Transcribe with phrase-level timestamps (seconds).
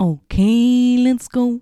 [0.00, 1.60] Okay, let's go.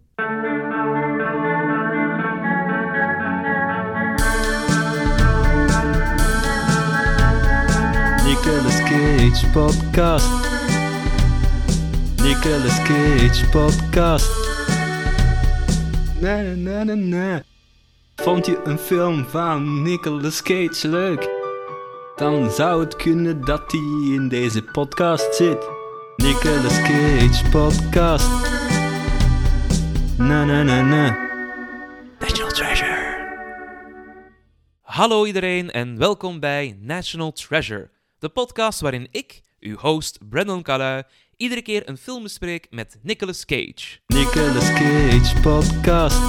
[8.23, 10.31] Nicolas Cage podcast.
[12.23, 14.31] Nicolas Cage podcast.
[16.21, 17.43] Na na na na.
[18.17, 21.29] Vond je een film van Nicolas Cage leuk?
[22.17, 25.78] Dan zou het kunnen dat hij in deze podcast zit.
[26.23, 28.29] Nicolas Cage podcast.
[30.19, 31.17] Na na na na.
[32.21, 32.97] National Treasure.
[34.81, 41.03] Hallo iedereen en welkom bij National Treasure, de podcast waarin ik, uw host Brandon Calui,
[41.37, 43.99] iedere keer een film bespreek met Nicolas Cage.
[44.07, 46.21] Nicolas Cage podcast.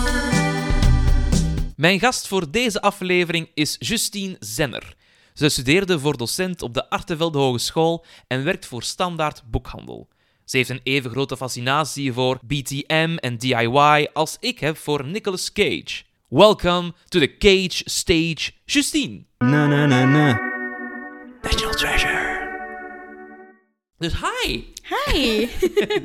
[1.75, 4.97] Mijn gast voor deze aflevering is Justine Zemmer.
[5.39, 10.07] Ze studeerde voor docent op de Artevelde Hogeschool en werkt voor Standaard Boekhandel.
[10.45, 15.51] Ze heeft een even grote fascinatie voor BTM en DIY als ik heb voor Nicolas
[15.51, 16.03] Cage.
[16.27, 19.23] Welcome to the Cage Stage, Justine.
[19.37, 20.39] Na na na na.
[21.41, 22.47] National Treasure.
[23.97, 25.47] Dus hi, Hi.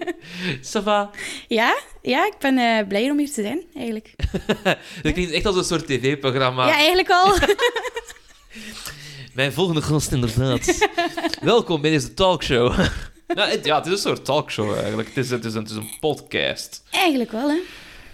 [0.72, 1.10] ça va?
[1.48, 4.14] Ja, ja ik ben eh, blij om hier te zijn, eigenlijk.
[5.02, 6.66] Dat klinkt echt als een soort tv-programma.
[6.66, 7.34] Ja, eigenlijk al.
[9.34, 10.88] Mijn volgende gast, inderdaad.
[11.40, 12.78] Welkom bij deze talkshow.
[13.26, 15.08] nou, het, ja, het is een soort talkshow eigenlijk.
[15.08, 16.82] Het is, het is, een, het is een podcast.
[16.90, 17.58] eigenlijk wel, hè.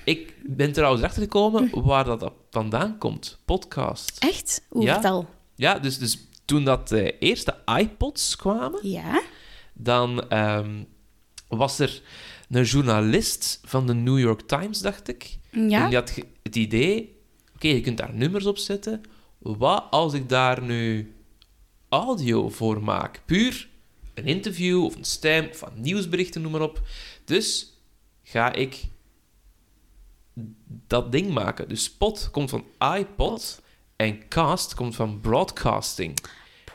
[0.04, 3.38] Ik ben trouwens erachter gekomen waar dat vandaan komt.
[3.44, 4.16] Podcast.
[4.18, 4.62] Echt?
[4.68, 4.92] Hoe, Ja.
[4.92, 5.28] vertel.
[5.54, 9.22] Ja, dus, dus toen dat de eerste iPods kwamen, Ja?
[9.74, 10.82] dan ehm,
[11.48, 12.02] was er
[12.50, 15.38] een journalist van de New York Times, dacht ik.
[15.50, 15.82] Ja?
[15.82, 17.16] En die had het idee,
[17.54, 19.00] oké, je kunt daar nummers op zetten.
[19.40, 21.14] Wat als ik daar nu
[21.88, 23.20] audio voor maak?
[23.26, 23.68] Puur
[24.14, 26.82] een interview of een stem of wat nieuwsberichten, noem maar op.
[27.24, 27.72] Dus
[28.22, 28.84] ga ik
[30.86, 31.68] dat ding maken.
[31.68, 32.64] Dus spot komt van
[32.98, 33.62] iPod
[33.96, 36.18] en cast komt van broadcasting.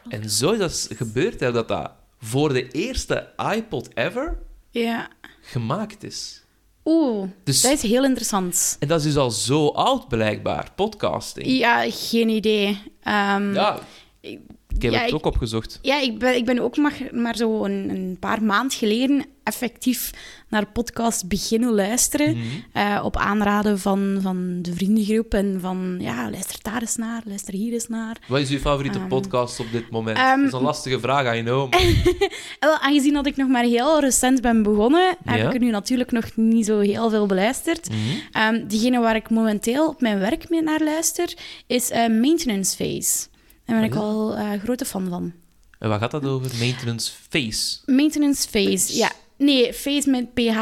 [0.09, 5.09] En zo is dat gebeurd hè, dat dat voor de eerste iPod ever Ja.
[5.41, 6.43] gemaakt is.
[6.85, 8.75] Oeh, Dus- dat is heel interessant.
[8.79, 11.47] En dat is dus al zo oud, blijkbaar, podcasting.
[11.47, 12.81] Ja, geen idee.
[13.03, 13.79] Ehm, Ja,
[14.21, 14.39] ik-
[14.75, 15.79] ik heb ja, het ik- ook opgezocht.
[15.81, 20.11] Ja, ik ben, ik ben ook maar, maar zo een, een paar maand geleden effectief
[20.49, 22.37] naar podcast beginnen luisteren.
[22.37, 22.45] Mhm.
[22.73, 27.53] eh, op aanraden van, van de vriendengroep en van, ja, luister daar eens naar, luister
[27.53, 28.17] hier eens naar.
[28.27, 30.17] Wat is uw favoriete Ehm, podcast op dit moment?
[30.17, 31.73] ehm, dat is een lastige vraag, I know.
[32.59, 36.11] wel, aangezien dat ik nog maar heel recent ben begonnen, heb ik er nu natuurlijk
[36.11, 37.87] nog niet zo heel veel beluisterd.
[38.31, 41.33] Ehm, diegene waar ik momenteel op mijn werk mee naar luister,
[41.67, 43.27] is eh, Maintenance Phase.
[43.65, 45.33] Daar ben ik wel eh grote fan van.
[45.79, 46.51] En waar gaat dat over?
[46.59, 47.77] Maintenance Face.
[47.85, 49.11] Maintenance Phase, ja.
[49.37, 50.57] Nee, Phase met PH.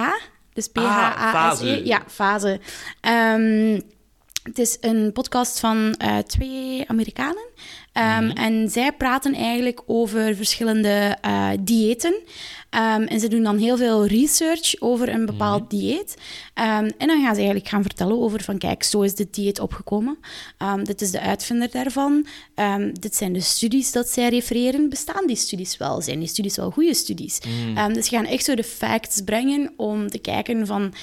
[0.54, 1.32] Dus P-H-A-S-E.
[1.32, 1.86] fase.
[1.86, 2.60] ja, fase.
[3.02, 3.80] Ehm,
[4.44, 7.46] het is een podcast van eh, twee Amerikanen.
[7.94, 12.14] Ehm, En zij praten eigenlijk over verschillende eh, diëten.
[12.70, 16.16] Ehm, en ze doen dan heel veel research over een bepaald dieet.
[16.54, 19.60] Ehm, en dan gaan ze eigenlijk gaan vertellen over van, kijk, zo is dit dieet
[19.60, 20.18] opgekomen.
[20.84, 22.26] Dit is de uitvinder daarvan.
[22.94, 24.90] Dit zijn de studies dat zij refereren.
[24.90, 26.02] Bestaan die studies wel?
[26.02, 27.40] Zijn die studies wel goede studies?
[27.76, 30.94] Ehm, dus ze gaan echt zo de facts brengen om te kijken van...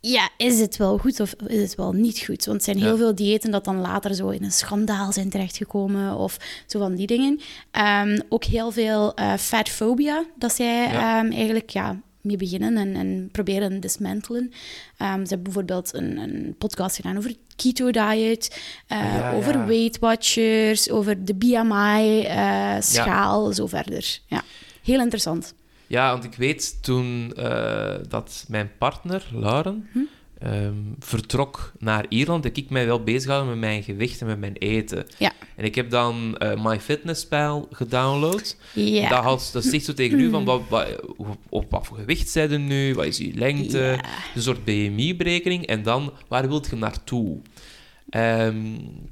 [0.00, 2.44] Ja, is het wel goed of is het wel niet goed?
[2.44, 2.96] Want er zijn heel Ja.
[2.96, 6.36] veel diëten dat dan later zo in een schandaal zijn terechtgekomen of
[6.66, 7.40] zo van die dingen.
[7.70, 11.18] Ehm, ook heel veel eh fatphobia, dat zij Ja.
[11.22, 14.52] ehm, eigenlijk ja, mee beginnen en, en proberen dismantelen.
[14.96, 19.66] Ehm, ze hebben bijvoorbeeld een, een podcast gedaan over keto-diet, eh, Ja, over.
[19.66, 24.18] Weight Watchers, over de BMI-schaal, zo verder.
[24.26, 24.42] Ja,
[24.82, 25.54] heel interessant.
[25.88, 29.98] Ja, want ik weet toen eh, dat mijn partner, Lauren, Hm?
[30.38, 34.56] ehm, vertrok naar Ierland, dat ik mij wel bezig met mijn gewicht en met mijn
[34.56, 35.06] eten.
[35.18, 35.32] Ja.
[35.56, 38.56] En ik heb dan eh MyFitnessPal gedownload.
[38.74, 39.08] Ja.
[39.08, 42.28] Dat, had, dat zegt zo tegen u van, wat, wat, hoe- op wat voor gewicht
[42.28, 42.94] zijn er nu?
[42.94, 43.78] Wat is uw lengte?
[43.78, 44.04] Ja.
[44.34, 45.66] Een soort BMI-berekening.
[45.66, 47.38] En dan, waar wilt je naartoe?
[48.10, 48.56] Ehm,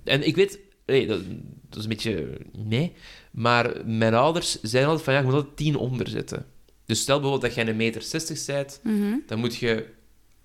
[0.05, 1.20] en ik weet, hey, dat,
[1.69, 2.93] dat is een beetje nee,
[3.31, 6.46] maar mijn ouders zeiden altijd van, ja, je moet altijd 10 onder zitten.
[6.87, 9.15] Dus stel bijvoorbeeld dat jij een meter 60 bent, Mhm.
[9.27, 9.87] dan moet je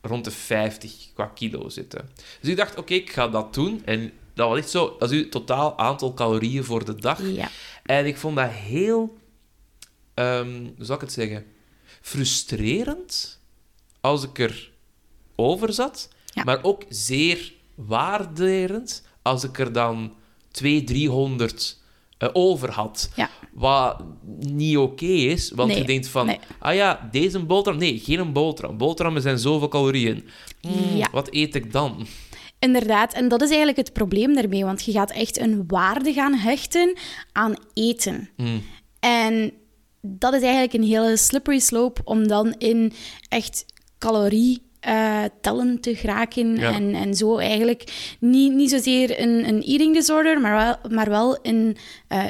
[0.01, 2.09] rond de 50 qua kilo zitten.
[2.41, 3.81] Dus ik dacht, oké, ik ga dat doen.
[3.85, 7.21] En dat was echt zo, dat is uw totaal aantal calorieën voor de dag.
[7.31, 7.49] Ja.
[7.85, 9.17] En ik vond dat heel,
[10.13, 11.45] ehm, hoe zal ik het zeggen,
[12.01, 13.39] frustrerend
[14.01, 14.71] als ik er
[15.35, 16.43] over zat, Ja.
[16.43, 20.13] maar ook zeer waarderend als ik er dan
[20.51, 21.80] 200, 300 eh,
[22.33, 23.11] over had.
[23.15, 23.29] Ja.
[23.53, 24.03] Wat
[24.39, 26.25] niet oké is, want Nee, je denkt van...
[26.25, 26.39] nee.
[26.59, 27.79] Ah ja, deze boterham...
[27.81, 28.77] Nee, geen boterham.
[28.77, 30.27] Boterhammen zijn zoveel calorieën.
[30.93, 31.07] Ja.
[31.11, 32.07] Wat eet ik dan?
[32.59, 36.33] Inderdaad, en dat is eigenlijk het probleem daarmee, want je gaat echt een waarde gaan
[36.33, 36.97] hechten
[37.31, 38.29] aan eten.
[38.35, 38.63] Hmm.
[38.99, 39.53] En
[40.01, 42.93] dat is eigenlijk een hele slippery slope om dan in
[43.29, 43.65] echt
[43.97, 46.55] calorie eh, tellen te geraken.
[46.55, 46.73] Ja.
[46.73, 51.39] En, en zo eigenlijk niet, niet zozeer een, een eating disorder, maar wel, maar wel
[51.41, 52.25] een eh,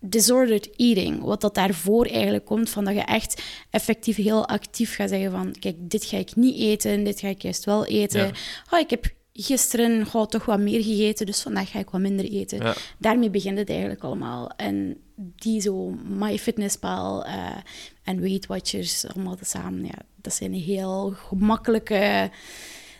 [0.00, 1.22] disordered eating.
[1.22, 5.54] Wat dat daarvoor eigenlijk komt, van dat je echt effectief heel actief gaat zeggen van
[5.60, 8.26] kijk, dit ga ik niet eten, dit ga ik juist wel eten.
[8.26, 8.32] Ja.
[8.70, 12.24] Oh, ik heb gisteren goh, toch wat meer gegeten, dus vandaag ga ik wat minder
[12.24, 12.58] eten.
[12.58, 12.74] Ja.
[12.98, 14.50] Daarmee begint het eigenlijk allemaal.
[14.56, 17.56] En die zo MyFitnessPal eh
[18.04, 22.30] en Weight Watchers, allemaal tezamen, ja, dat zijn heel gemakkelijke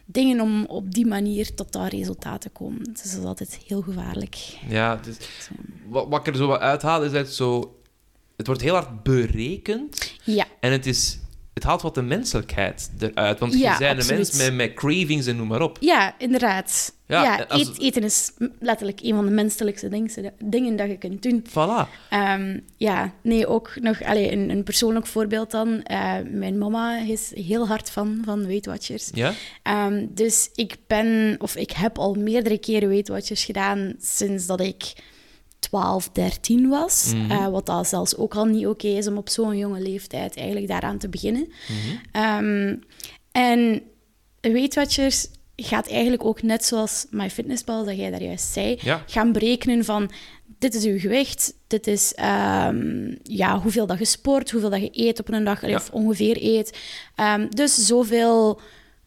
[0.05, 2.85] dingen om op die manier tot dat resultaat te komen.
[2.85, 4.35] Dus dat is altijd heel gevaarlijk.
[4.69, 5.17] Ja, dus,
[5.89, 7.79] wat, wat ik er zo wat uithaal, is dat het zo...
[8.37, 10.15] Het wordt heel hard berekend.
[10.25, 11.19] Ja, En het is...
[11.55, 13.39] Het haalt wat de menselijkheid eruit.
[13.39, 15.77] Want Ja, je zijn een mens met, met cravings en noem maar op.
[15.81, 16.93] ja inderdaad.
[17.07, 20.89] Ja, Ja, en als- eet- eten is letterlijk een van de menselijkste dingen, dingen dat
[20.89, 21.45] je kunt doen.
[21.49, 21.89] Voilà.
[22.11, 25.83] Ehm, ja, nee, ook nog allee, een, een persoonlijk voorbeeld dan.
[25.83, 29.11] Eh, mijn mama is heel hard fan van Weight Watchers.
[29.15, 29.33] Ja?
[29.63, 34.61] Ehm, dus ik ben, of ik heb al meerdere keren Weight Watchers gedaan sinds dat
[34.61, 34.93] ik
[35.65, 37.13] 12, 13 was.
[37.15, 37.31] Mhm.
[37.31, 40.69] Eh, wat dat zelfs ook al niet oké is om op zo'n jonge leeftijd eigenlijk
[40.69, 41.47] daaraan te beginnen.
[41.69, 41.97] Mhm.
[42.13, 42.77] Ehm,
[43.33, 43.83] en
[44.41, 45.27] Weight Watchers
[45.57, 49.03] gaat eigenlijk ook net zoals MyFitnessPal, dat jij daar juist zei, Ja.
[49.07, 50.11] gaan berekenen van
[50.59, 54.91] dit is uw gewicht, dit is ehm, ja, hoeveel dat je sport, hoeveel dat je
[54.93, 55.75] eet op een dag, Ja.
[55.77, 56.79] of ongeveer eet.
[57.15, 58.61] Ehm, dus zoveel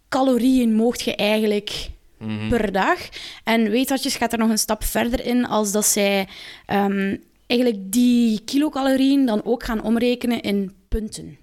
[0.09, 2.49] calorieën moogt je eigenlijk Mhm.
[2.49, 2.99] per dag.
[3.43, 6.27] En weetwatjes gaat er nog een stap verder in als dat zij
[6.65, 7.15] ehm,
[7.47, 11.37] eigenlijk die kilocalorieën dan ook gaan omrekenen in punten.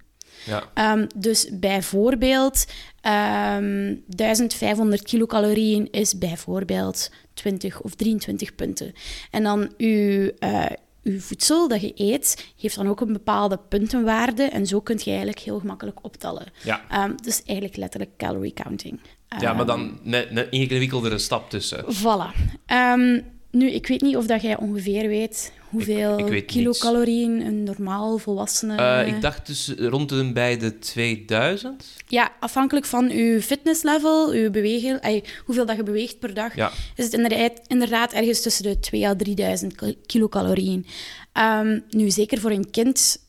[0.46, 0.70] Ja.
[0.74, 2.66] Ehm, dus bijvoorbeeld
[3.00, 8.92] ehm 1500 kilocalorieën is bijvoorbeeld 20 of 23 punten.
[9.30, 10.64] En dan uw, eh,
[11.02, 14.42] uw voedsel dat je eet, heeft dan ook een bepaalde puntenwaarde.
[14.42, 16.46] En zo kun je eigenlijk heel gemakkelijk optellen.
[16.62, 17.08] Ja.
[17.22, 19.00] Dus eigenlijk letterlijk calorie counting.
[19.40, 21.84] Ja, maar Ehm, dan net een ingewikkeldere stap tussen.
[21.84, 22.54] Voilà.
[22.66, 27.40] Ehm, nu, ik weet niet of dat jij ongeveer weet hoeveel Ik- ik weet kilocalorieën
[27.46, 28.76] een normaal volwassene...
[28.76, 31.84] Eh, ik dacht dus rond en bij de 2000.
[32.08, 36.70] Ja, afhankelijk van uw fitnesslevel, uw bewegen, ay, hoeveel dat je beweegt per dag, Ja.
[36.96, 40.86] is het inderdaad, inderdaad ergens tussen de 2 à 3000 kil- kilocalorieën.
[41.32, 43.22] Ehm, nu, zeker voor een kind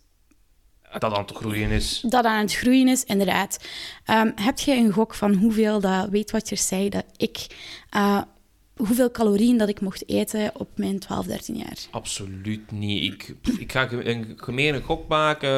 [0.99, 2.03] Dat aan te groeien is.
[2.07, 3.57] dat aan het groeien is, inderdaad.
[4.05, 7.47] Ehm, heb jij een gok van hoeveel dat weet wat je zei dat ik...
[7.89, 8.21] eh,
[8.75, 11.77] hoeveel calorieën dat ik mocht eten op mijn 12, 13 jaar?
[11.91, 13.13] Absoluut niet.
[13.13, 15.49] Ik, ik ga een gemene gok maken.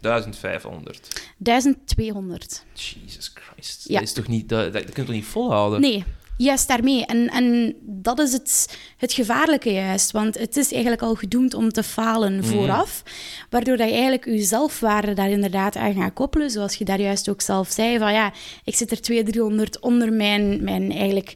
[0.00, 1.30] 1500.
[1.38, 2.64] 1200.
[2.72, 3.88] Jesus Christ.
[3.88, 3.94] Ja.
[3.98, 5.80] Dat, is toch niet, dat, dat, dat kun je toch niet volhouden?
[5.80, 6.04] Nee,
[6.38, 7.06] juist daarmee.
[7.06, 10.10] En, en dat is het, het gevaarlijke juist.
[10.10, 13.02] Want het is eigenlijk al gedoemd om te falen vooraf.
[13.50, 16.50] Waardoor dat je eigenlijk je zelfwaarde daar inderdaad aan gaat koppelen.
[16.50, 17.98] Zoals je daar juist ook zelf zei.
[17.98, 18.32] Van ja,
[18.64, 21.34] ik zit er 200, 300 onder mijn, mijn eigenlijk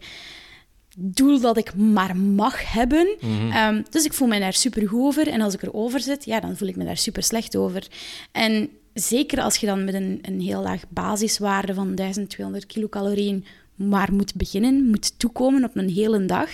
[0.96, 3.16] doel dat ik maar mag hebben.
[3.50, 5.28] Ehm, dus ik voel me daar super goed over.
[5.28, 7.86] En als ik erover zit, ja, dan voel ik me daar super slecht over.
[8.32, 13.44] En zeker als je dan met een, een heel laag basiswaarde van 1200 kilocalorieën
[13.88, 16.50] maar moet beginnen, moet toekomen op een hele dag.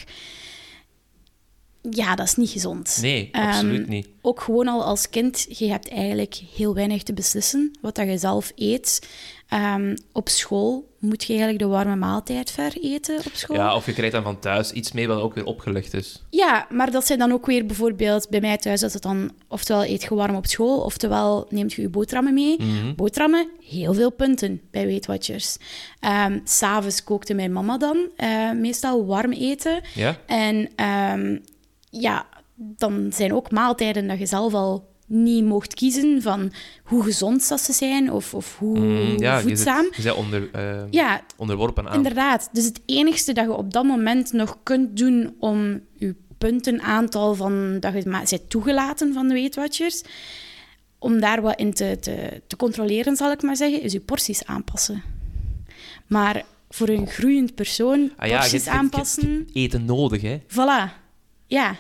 [1.90, 2.98] Ja, dat is niet gezond.
[3.02, 4.08] Nee, Ehm, absoluut niet.
[4.20, 8.18] Ook gewoon al als kind, je hebt eigenlijk heel weinig te beslissen wat dat je
[8.18, 9.08] zelf eet.
[9.48, 13.56] Ehm, op school moet je eigenlijk de warme maaltijd ver eten op school.
[13.56, 16.22] Ja, of je krijgt dan van thuis iets mee wat ook weer opgelegd is.
[16.30, 19.84] Ja, maar dat zijn dan ook weer bijvoorbeeld bij mij thuis, dat het dan oftewel
[19.84, 22.56] eet je warm op school, oftewel neemt je je boterhammen mee.
[22.62, 22.94] Mhm.
[22.94, 25.56] Boterhammen, heel veel punten bij Weight Watchers.
[26.00, 29.80] Ehm, S'avonds kookte mijn mama dan eh, meestal warm eten.
[29.94, 30.16] Ja?
[30.26, 31.38] En ehm,
[31.90, 36.52] ja, dan zijn ook maaltijden dat je zelf al niet mocht kiezen van
[36.84, 39.84] hoe gezond dat ze zijn of, of hoe Mm, ja, je voedzaam.
[39.84, 41.94] zit, je bent onder, eh, Ja, onderworpen aan.
[41.96, 42.48] Inderdaad.
[42.52, 47.80] Dus het enigste dat je op dat moment nog kunt doen om je puntenaantal van
[47.80, 50.02] dat je maar bent toegelaten van de Weight Watchers,
[50.98, 54.44] om daar wat in te, te, te controleren, zal ik maar zeggen, is je porties
[54.44, 55.02] aanpassen.
[56.06, 59.84] Maar voor een groeiend persoon, Ah ja, je- porties je- je- je aanpassen, hebt eten
[59.84, 60.38] nodig, hè?
[60.48, 60.92] voilà.
[61.46, 61.76] Ja.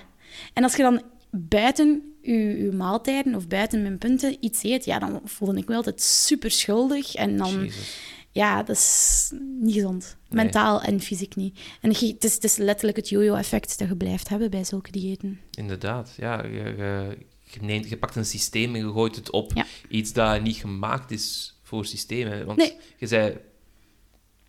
[0.52, 4.98] En als je dan buiten je, je maaltijden of buiten mijn punten iets eet, ja,
[4.98, 7.14] dan voelde ik me altijd super schuldig.
[7.14, 7.96] En dan Jezus.
[8.32, 9.30] ja, dat is
[9.60, 10.16] niet gezond.
[10.28, 10.44] Nee.
[10.44, 11.58] Mentaal en fysiek niet.
[11.80, 15.40] En het is, het is letterlijk het yo-yo-effect dat je blijft hebben bij zulke diëten.
[15.50, 16.44] Inderdaad, ja.
[16.44, 19.66] Je, je, je, neemt, je pakt een systeem en je gooit het op Ja.
[19.88, 22.46] iets dat niet gemaakt is voor systemen.
[22.46, 22.76] Want Nee.
[22.96, 23.38] je zei...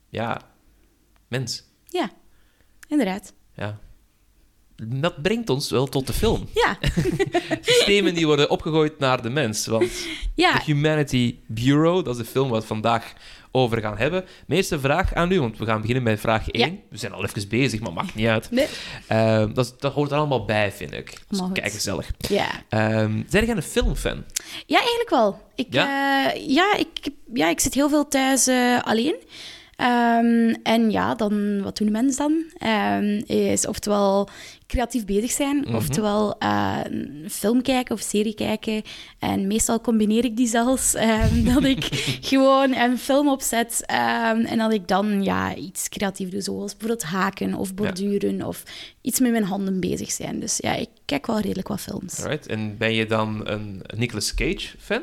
[0.10, 0.42] Ja,
[1.28, 1.64] mens.
[1.88, 2.12] Ja,
[2.88, 3.34] inderdaad.
[3.56, 3.80] Ja.
[4.84, 6.48] Dat brengt ons wel tot de film.
[6.54, 6.78] Ja,
[7.62, 9.66] Systemen die worden opgegooid naar de mens.
[9.66, 9.92] Want
[10.36, 10.52] ja.
[10.58, 13.14] The Humanity Bureau, dat is de film waar we het vandaag
[13.52, 14.24] over gaan hebben.
[14.46, 16.80] Mijn eerste vraag aan u, want we gaan beginnen met vraag 1.
[16.90, 18.52] We zijn al even bezig, maar maakt niet uit.
[18.52, 18.68] Nee.
[19.08, 21.18] Eh, dat, dat hoort er allemaal bij, vind ik.
[21.30, 22.12] Dus kijk, gezellig.
[22.18, 22.48] Ja.
[22.70, 24.24] Ehm zijn jij een filmfan?
[24.66, 25.42] ja, eigenlijk wel.
[25.56, 25.84] Ik, Ja?
[25.84, 26.34] ja?
[26.48, 29.16] ja, ik, ja, ik zit heel veel thuis eh, alleen.
[29.76, 32.44] Ehm, en ja, dan, wat doen de mensen dan?
[32.58, 34.30] Ehm, is oftewel
[34.70, 35.76] creatief bezig zijn, Mhm.
[35.76, 38.82] oftewel eh, een film kijken of serie kijken.
[39.20, 40.94] En meestal combineer ik die zelfs.
[40.94, 41.84] ehm, dat ik
[42.32, 47.10] gewoon een film opzet ehm, en dat ik dan ja, iets creatief doe, zoals bijvoorbeeld
[47.10, 48.64] haken of borduren of
[49.02, 50.40] iets met mijn handen bezig zijn.
[50.40, 52.20] Dus ja, ik kijk wel redelijk wat films.
[52.24, 52.48] Alright.
[52.48, 55.02] En ben je dan een Nicolas Cage-fan?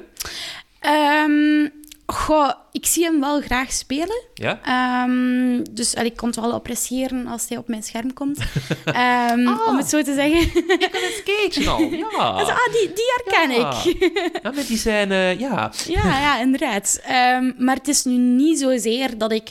[0.80, 1.68] Ehm,
[2.06, 4.22] goh, ik zie hem wel graag spelen.
[4.34, 4.60] Ja?
[4.62, 8.38] Ehm, dus allee, ik kon het wel appreciëren als hij op mijn scherm komt.
[8.84, 10.62] Ehm, Om het zo te zeggen.
[10.66, 12.32] Nicolas Cage nou, ja.
[12.38, 13.82] Dus, ah, die, die herken Ja.
[13.84, 14.14] ik.
[14.42, 15.10] Ja, met die zijn...
[15.12, 15.72] eh, ja.
[15.86, 17.00] ja, ja, inderdaad.
[17.04, 19.50] Ehm, maar het is nu niet zozeer dat ik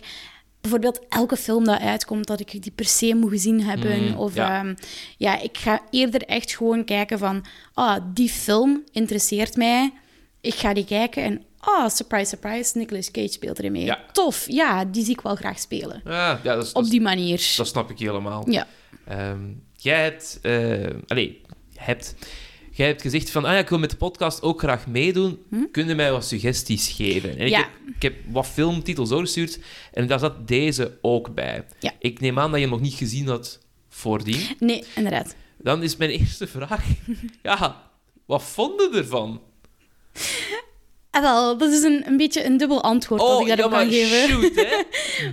[0.62, 4.02] bijvoorbeeld elke film dat uitkomt, dat ik die per se moet gezien hebben.
[4.04, 4.64] Mm, of ja.
[4.64, 4.74] ja.
[5.18, 9.94] ja, ik ga eerder echt gewoon kijken van, ah, die film interesseert mij.
[10.42, 13.84] Ik ga die kijken en, ah, surprise, surprise, Nicolas Cage speelt erin mee.
[13.86, 14.00] Ja.
[14.12, 16.02] Tof, ja, die zie ik wel graag spelen.
[16.06, 17.54] Ja, ja, dat, is- Op die manier.
[17.58, 18.50] dat snap ik helemaal.
[18.50, 18.68] Ja.
[19.08, 19.40] Ehm,
[19.76, 20.40] jij hebt...
[20.42, 21.42] eh allee,
[21.76, 22.16] hebt...
[22.72, 25.40] Jij hebt gezegd van, ah ja, ik wil met de podcast ook graag meedoen.
[25.72, 27.30] Kun je mij wat suggesties geven?
[27.30, 27.50] En ik, Hm?
[27.50, 27.58] Ja.
[27.60, 29.60] heb, ik heb wat filmtitels doorgestuurd
[29.94, 31.66] en daar zat deze ook bij.
[31.80, 31.92] Ja.
[32.00, 34.42] Ik neem aan dat je hem nog niet gezien had voordien.
[34.60, 35.36] Nee, inderdaad.
[35.58, 36.86] Dan is mijn eerste vraag,
[37.44, 37.90] ja,
[38.26, 39.42] wat vonden ervan?
[41.16, 43.74] Ah, wel, dat is een, een beetje een dubbel antwoord dat ik Oh, ja, daarop
[43.74, 44.28] kan geven.
[44.30, 44.84] shoot, hè.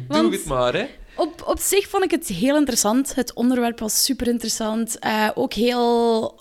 [0.21, 0.87] Doe het maar, hè.
[1.17, 3.15] Op, op zich vond ik het heel interessant.
[3.15, 4.99] Het onderwerp was super interessant.
[4.99, 6.41] Eh, ook heel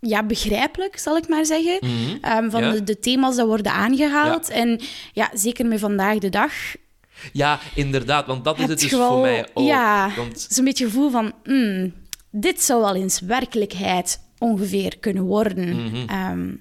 [0.00, 1.76] ja, begrijpelijk, zal ik maar zeggen.
[1.80, 2.16] Mhm.
[2.20, 2.70] Ehm, van Ja.
[2.72, 4.46] de, de thema's die worden aangehaald.
[4.48, 4.54] Ja.
[4.54, 4.80] En
[5.12, 6.52] ja, zeker met vandaag de dag.
[7.32, 9.66] Ja, inderdaad, want dat is het dus voor mij ook.
[9.66, 10.10] ja.
[10.16, 11.32] Want, Zo'n beetje gevoel van...
[11.44, 11.94] hmm,
[12.30, 15.92] dit zou wel eens werkelijkheid ongeveer kunnen worden.
[16.06, 16.52] Ehm,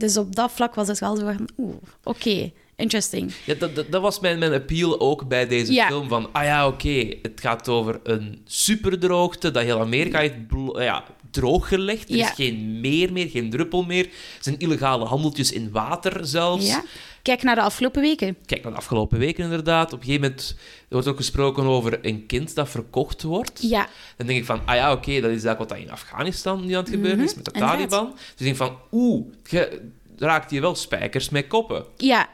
[0.00, 1.48] dus op dat vlak was het wel zo van...
[1.58, 3.32] Oeh, oké, interesting.
[3.46, 5.86] ja, dat, dat, dat was mijn, mijn appeal ook bij deze Ja.
[5.86, 6.08] film.
[6.08, 10.34] Van, ah ja, oké, het gaat over een superdroogte, dat heel Amerika heeft
[10.74, 12.10] ja, drooggelegd.
[12.10, 12.28] Er Ja.
[12.28, 14.04] is geen meer meer, geen druppel meer.
[14.04, 14.10] Er
[14.40, 16.66] zijn illegale handeltjes in water zelfs.
[16.66, 16.84] Ja.
[17.22, 18.36] Kijk naar de afgelopen weken.
[18.46, 19.92] Kijk naar de afgelopen weken inderdaad.
[19.92, 20.56] Op een gegeven moment
[20.88, 23.62] wordt ook gesproken over een kind dat verkocht wordt.
[23.62, 26.66] Ja, Dan denk ik van, ah ja, oké, dat is eigenlijk wat dat in Afghanistan
[26.66, 27.60] nu aan het gebeuren is met de Mhm.
[27.60, 28.10] Taliban.
[28.12, 31.84] Dus ik denk van, oeh, je raakt hier wel spijkers met koppen.
[31.96, 32.28] ja,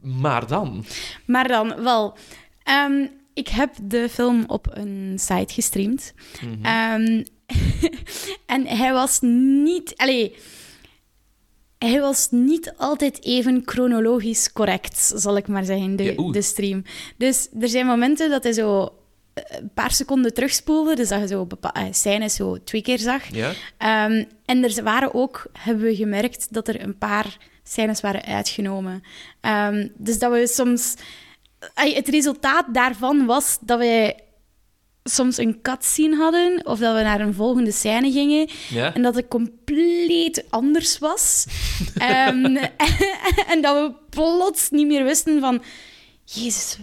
[0.00, 0.84] Maar dan...
[1.26, 2.16] Maar dan wel.
[2.62, 6.12] ehm, ik heb de film op een site gestreamd.
[6.42, 6.64] Mhm.
[6.64, 7.24] Ehm,
[8.46, 9.96] en hij was niet.
[9.96, 10.36] Allee,
[11.78, 16.82] hij was niet altijd even chronologisch correct, zal ik maar zeggen, de, Ja, de stream.
[17.16, 18.92] Dus er zijn momenten dat hij zo
[19.34, 23.34] eh, een paar seconden terugspoelde, dus dat je zo eh, scènes zo twee keer zag.
[23.34, 23.52] Ja?
[23.76, 29.02] Ehm, en er waren ook, hebben we gemerkt, dat er een paar scènes waren uitgenomen.
[29.40, 30.94] Ehm, dus dat we soms...
[31.74, 34.20] Het resultaat daarvan was dat wij
[35.08, 38.94] soms een cutscene hadden, of dat we naar een volgende scène gingen, Ja?
[38.94, 41.46] en dat het compleet anders was.
[41.98, 42.56] Ehm,
[43.52, 45.62] en dat we plots niet meer wisten van...
[46.24, 46.78] Jezus,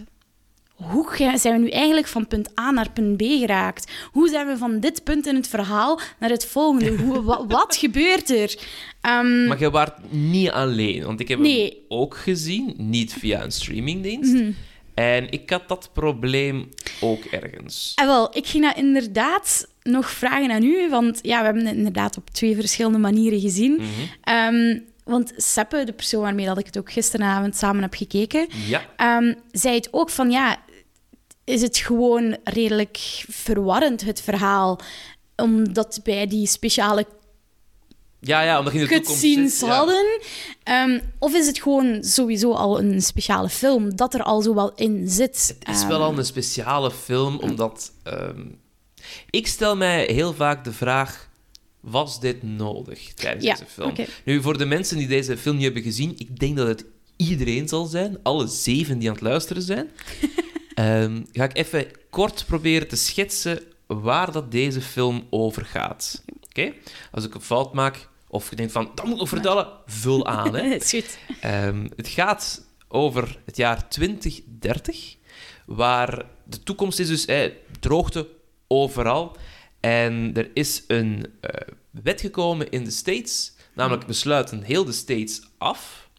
[0.76, 1.06] hoe
[1.36, 3.92] zijn we nu eigenlijk van punt A naar punt B geraakt?
[4.12, 6.96] Hoe zijn we van dit punt in het verhaal naar het volgende?
[7.04, 8.58] Hoe, wa- wat gebeurt er?
[9.02, 11.64] Ehm, Maar je waart niet alleen, want ik heb Nee.
[11.70, 14.34] hem ook gezien, niet via een streamingdienst.
[14.34, 14.52] Mhm.
[14.96, 16.70] En ik had dat probleem
[17.02, 17.92] ook ergens.
[17.96, 21.76] En wel, ik ging dat inderdaad nog vragen aan u, want ja, we hebben het
[21.76, 23.74] inderdaad op twee verschillende manieren gezien.
[23.76, 23.86] Mhm.
[24.22, 28.82] Ehm, want Seppe, de persoon waarmee dat ik het ook gisteravond samen heb gekeken, Ja.
[28.96, 30.58] ehm, zei het ook van ja,
[31.44, 34.80] is het gewoon redelijk verwarrend, het verhaal,
[35.36, 37.06] omdat wij die speciale
[38.28, 39.76] Ja, ja, omdat je in de toekomst cutscenes zit, ja.
[39.76, 40.20] hadden?
[40.64, 44.74] Ehm, of is het gewoon sowieso al een speciale film, dat er al zo wel
[44.76, 45.56] in zit?
[45.64, 47.92] Het is Ehm, wel al een speciale film, omdat...
[48.04, 48.42] ehm,
[49.30, 51.30] ik stel mij heel vaak de vraag...
[51.80, 53.94] Was dit nodig tijdens Ja, deze film?
[54.24, 57.68] Nu, voor de mensen die deze film niet hebben gezien, ik denk dat het iedereen
[57.68, 59.90] zal zijn, alle zeven die aan het luisteren zijn,
[60.74, 66.24] ehm, ga ik even kort proberen te schetsen waar dat deze film over gaat.
[66.50, 66.72] Oké?
[67.12, 70.28] Als ik een fout maak, of je denkt van, dat moet ik nog vertellen, vul
[70.28, 70.56] aan.
[70.56, 70.62] Hè?
[70.76, 71.18] is goed.
[71.42, 75.16] Ehm, het gaat over het jaar 2030,
[75.66, 77.26] waar de toekomst is dus
[77.80, 78.28] droogte
[78.68, 79.38] overal.
[79.80, 85.42] En er is een eh, wet gekomen in de States, namelijk besluiten heel de States
[85.58, 86.10] af.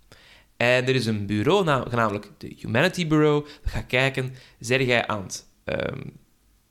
[0.57, 5.07] En er is een bureau, na- namelijk de Humanity Bureau, dat gaat kijken, zeg jij
[5.07, 5.47] aan het...
[5.65, 6.01] ehm,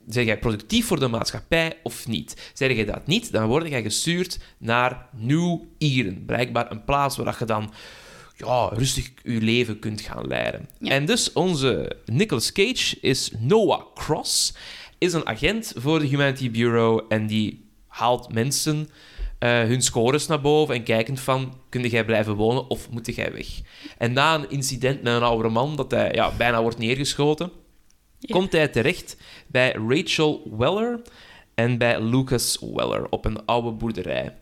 [0.07, 2.51] Zeg jij productief voor de maatschappij of niet?
[2.53, 6.25] Zeg jij dat niet, dan word jij gestuurd naar New Eden.
[6.25, 7.74] Blijkbaar een plaats waar je dan
[8.38, 10.69] ja, rustig je leven kunt gaan leiden.
[10.79, 10.91] Ja.
[10.91, 14.53] En dus onze Nicolas Cage is Noah Cross,
[14.97, 18.89] is een agent voor de Humanity Bureau en die haalt mensen
[19.39, 23.33] eh, hun scores naar boven en kijkend van, kun jij blijven wonen of moet jij
[23.33, 23.47] weg?
[23.97, 27.51] En na een incident met een oude man, dat hij ja, bijna wordt neergeschoten,
[28.27, 28.36] Ja.
[28.36, 29.17] komt hij terecht
[29.48, 31.01] bij Rachel Weller
[31.55, 34.36] en bij Lucas Weller op een oude boerderij.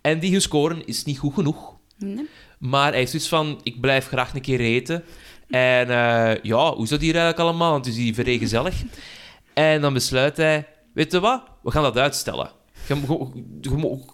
[0.00, 1.76] En die scoren is niet goed genoeg.
[1.96, 2.28] Nee.
[2.58, 5.04] Maar hij is dus van, ik blijf graag een keer eten.
[5.48, 7.70] En eh, ja, hoe is dat hier eigenlijk allemaal?
[7.70, 8.82] Want het is hier vrij gezellig.
[9.54, 11.42] En dan besluit hij, weet je wat?
[11.62, 12.50] We gaan dat uitstellen.
[12.86, 12.96] Hij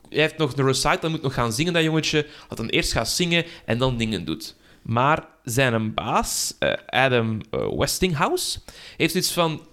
[0.09, 2.27] heeft nog een recital, hij moet nog gaan zingen, dat jongetje.
[2.49, 4.57] Dat dan eerst gaat zingen en dan dingen doet.
[4.85, 8.59] Maar zijn baas, eh, Adam eh, Westinghouse,
[8.97, 9.67] heeft iets van...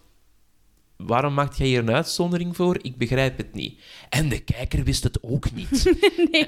[1.06, 2.78] Waarom maakt jij hier een uitzondering voor?
[2.82, 3.82] Ik begrijp het niet.
[4.10, 5.94] En de kijker wist het ook niet.
[6.32, 6.46] nee,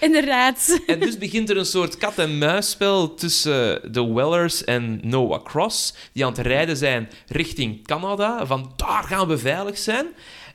[0.00, 0.80] inderdaad.
[0.86, 6.32] En dus begint er een soort kat-en-muisspel tussen de Wellers en Noah Cross, die aan
[6.32, 8.46] het rijden zijn richting Canada.
[8.46, 10.06] Van daar gaan we veilig zijn.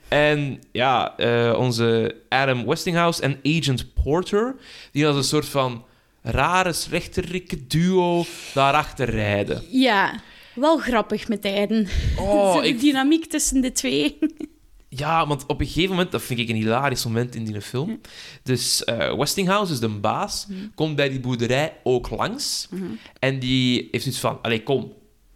[0.08, 4.56] En ja, eh, onze Adam Westinghouse en Agent Porter,
[4.92, 5.84] die als een soort van
[6.24, 9.62] rare slechterikke duo daarachter rijden.
[9.70, 10.20] Ja,
[10.54, 11.88] wel grappig met tijden.
[12.18, 14.18] Oh, de ik dynamiek tussen de twee.
[14.88, 18.00] Ja, want op een gegeven moment, dat vind ik een hilarisch moment in die film.
[18.42, 22.68] Dus eh, Westinghouse, dus de baas, komt bij die boerderij ook langs.
[23.18, 24.92] En die heeft iets van: Allee, kom,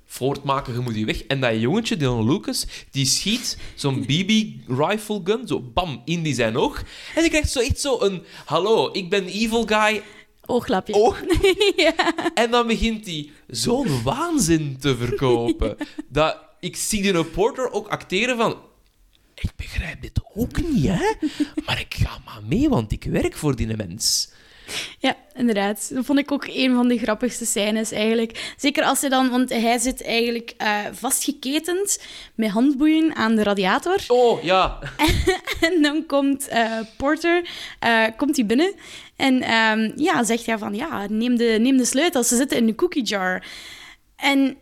[0.07, 1.23] voortmaken, je moet hier weg.
[1.23, 6.57] En dat jongetje, Dylan Lucas, die schiet zo'n BB-rifle gun, zo bam, in die zijn
[6.57, 6.83] oog.
[7.15, 10.03] En die krijgt zo echt zo een: Hallo, ik ben evil guy,
[10.51, 10.95] Ooglapje.
[10.95, 11.21] oog.
[11.77, 11.95] ja.
[12.35, 15.77] En dan begint hij zo'n waanzin te verkopen.
[16.09, 18.57] Dat ik zie die reporter ook acteren van...
[19.35, 21.13] Ik begrijp dit ook niet, hè?
[21.67, 24.31] Maar ik ga maar mee, want ik werk voor die mens.
[24.99, 25.91] Ja, inderdaad.
[25.95, 28.55] Dat vond ik ook een van de grappigste scènes eigenlijk.
[28.57, 32.03] Zeker als hij dan, want hij zit eigenlijk eh, vastgeketend
[32.35, 33.97] met handboeien aan de radiator.
[34.09, 34.79] Oh, ja.
[35.61, 38.75] En dan komt eh, Porter eh, komt hij binnen
[39.19, 42.67] en ehm, ja, zegt hij van ja, neem de, neem de sleutels, ze zitten in
[42.67, 43.47] de cookie jar.
[44.17, 44.57] En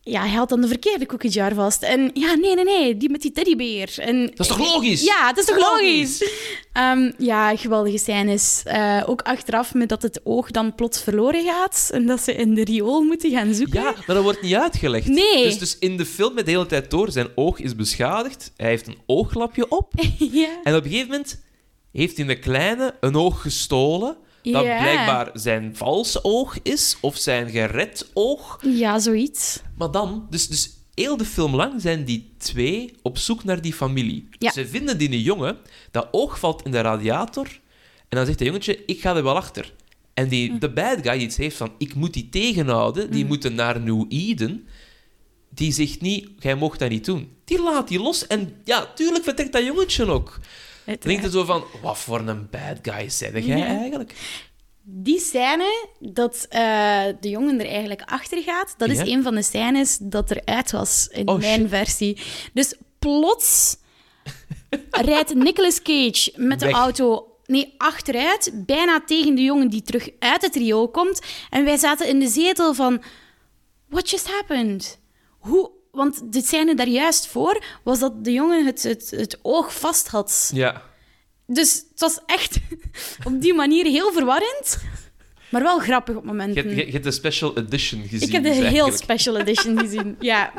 [0.00, 1.82] ja, hij had dan de verkeerde cookie jar vast.
[1.82, 3.94] En ja, nee, nee, nee, die met die teddybeer.
[3.98, 5.02] En, Dat is toch logisch?
[5.04, 6.20] Ja, het is toch Logisch.
[6.20, 6.32] logisch?
[6.72, 8.62] Ehm, ja, geweldige scènes.
[8.64, 12.54] Eh, ook achteraf met dat het oog dan plots verloren gaat en dat ze in
[12.54, 13.80] de riool moeten gaan zoeken.
[13.82, 15.06] Ja, maar dat wordt niet uitgelegd.
[15.06, 15.44] Nee.
[15.44, 18.52] Dus, dus in de film met de hele tijd door, zijn oog is beschadigd.
[18.56, 19.92] Hij heeft een ooglapje op.
[20.18, 20.48] ja.
[20.62, 21.43] En op een gegeven moment
[22.00, 24.16] heeft hij de kleine een oog gestolen.
[24.42, 28.58] Dat blijkbaar zijn vals oog is, of zijn gered oog.
[28.62, 29.60] ja, zoiets.
[29.76, 33.72] Maar dan, dus, dus heel de film lang zijn die twee op zoek naar die
[33.72, 34.28] familie.
[34.38, 34.52] Ja.
[34.52, 35.56] Ze vinden die jongen,
[35.90, 37.46] dat oog valt in de radiator.
[38.08, 39.72] En dan zegt dat jongetje, ik ga er wel achter.
[40.14, 40.58] En die, Hm.
[40.58, 44.04] de bad guy die iets heeft van, ik moet die tegenhouden, die moeten naar New
[44.08, 44.66] Eden.
[45.50, 47.28] Die zegt niet, jij mocht dat niet doen.
[47.44, 50.38] Die laat die los en ja, tuurlijk vertrekt dat jongetje ook.
[50.84, 53.66] Denkt hij zo van, wat voor een bad guy zeg jij Ja.
[53.66, 54.14] eigenlijk?
[54.82, 59.06] Die scène dat eh, de jongen er eigenlijk achter gaat, dat is Ja?
[59.06, 61.68] een van de scènes dat eruit was in Oh, mijn shit.
[61.68, 62.20] versie.
[62.52, 63.76] Dus plots
[64.90, 66.74] rijdt Nicolas Cage met de Weg.
[66.74, 71.20] auto nee, achteruit, bijna tegen de jongen die terug uit het riool komt.
[71.50, 73.02] En wij zaten in de zetel van...
[73.88, 74.98] What just happened?
[75.38, 75.70] Hoe...
[75.94, 80.08] Want de scène daar juist voor was dat de jongen het, het, het oog vast
[80.08, 80.50] had.
[80.54, 80.82] Ja.
[81.46, 82.58] Dus het was echt
[83.28, 84.78] op die manier heel verwarrend,
[85.50, 86.70] maar wel grappig op momenten.
[86.70, 88.28] je, je hebt de special edition gezien.
[88.28, 90.16] ik heb de dus heel special edition gezien.
[90.20, 90.52] Ja.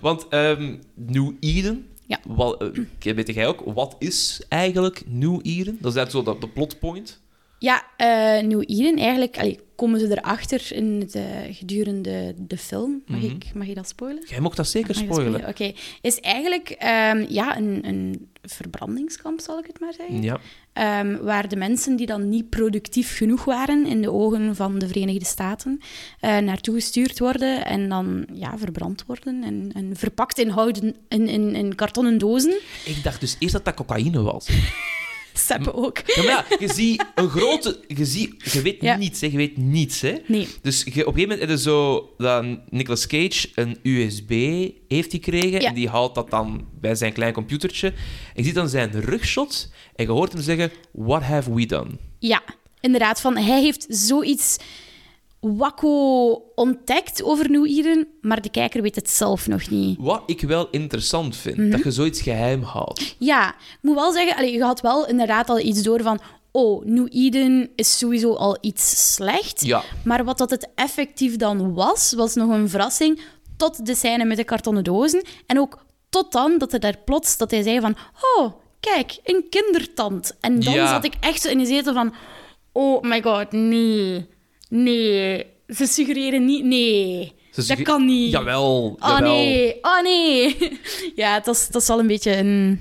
[0.00, 2.20] Want ehm, New Eden, Ja.
[2.26, 2.62] wat,
[3.02, 5.78] eh, weet jij ook, wat is eigenlijk New Eden?
[5.80, 7.20] Dat is eigenlijk zo dat, de plotpoint.
[7.64, 11.18] Ja, eh New Eden, eigenlijk allee, komen ze erachter in het,
[11.56, 13.02] gedurende de film.
[13.06, 13.30] Mag, Mhm.
[13.34, 14.24] ik, mag je dat spoilen?
[14.26, 15.48] Jij mocht dat zeker Mag spoilen.
[15.48, 20.22] Oké, is eigenlijk ehm, ja, een, een verbrandingskamp, zal ik het maar zeggen.
[20.22, 20.38] Ja.
[20.72, 24.86] Ehm, waar de mensen die dan niet productief genoeg waren in de ogen van de
[24.88, 25.80] Verenigde Staten
[26.20, 31.28] eh, naartoe gestuurd worden en dan ja, verbrand worden en, en verpakt in, houden, in,
[31.28, 32.58] in, in kartonnen dozen.
[32.84, 34.48] Ik dacht dus eerst dat dat cocaïne was.
[35.38, 35.98] Seppen ook.
[36.06, 37.80] Ja, maar ja, je ziet een grote...
[37.88, 38.96] Je, ziet, je weet Ja.
[38.96, 39.26] niets, hè.
[39.26, 40.14] Je weet niets, hè.
[40.26, 40.48] Nee.
[40.62, 44.30] Dus je, op een gegeven moment heb je zo dat Nicolas Cage een USB
[44.88, 45.68] heeft gekregen Ja.
[45.68, 47.86] en die haalt dat dan bij zijn klein computertje.
[47.88, 47.94] En
[48.34, 51.90] je ziet dan zijn rugshot en je hoort hem zeggen, what have we done?
[52.18, 52.42] Ja,
[52.80, 53.20] inderdaad.
[53.20, 54.56] Van, hij heeft zoiets
[55.56, 59.96] wakko ontdekt over New Eden, maar de kijker weet het zelf nog niet.
[60.00, 61.70] Wat ik wel interessant vind, Mhm.
[61.70, 63.16] dat je zoiets geheim houdt.
[63.18, 66.20] Ja, ik moet wel zeggen, je had wel inderdaad al iets door van...
[66.56, 69.64] Oh, New Eden is sowieso al iets slecht.
[69.64, 69.82] Ja.
[70.04, 73.20] Maar wat dat het effectief dan was, was nog een verrassing.
[73.56, 75.22] Tot de scène met de kartonnen dozen.
[75.46, 77.96] En ook tot dan dat er daar plots dat hij zei van...
[78.36, 80.36] Oh, kijk, een kindertand.
[80.40, 80.88] En dan Ja.
[80.88, 82.14] zat ik echt zo in de zetel van...
[82.72, 84.26] Oh my god, nee.
[84.68, 85.46] Nee.
[85.68, 86.64] Ze suggereren niet...
[86.64, 87.32] Nee.
[87.66, 88.30] Dat kan niet.
[88.32, 89.32] Jawel, Oh jawel.
[89.34, 90.56] nee, oh nee.
[91.16, 92.80] Ja, dat is, dat is wel een beetje een,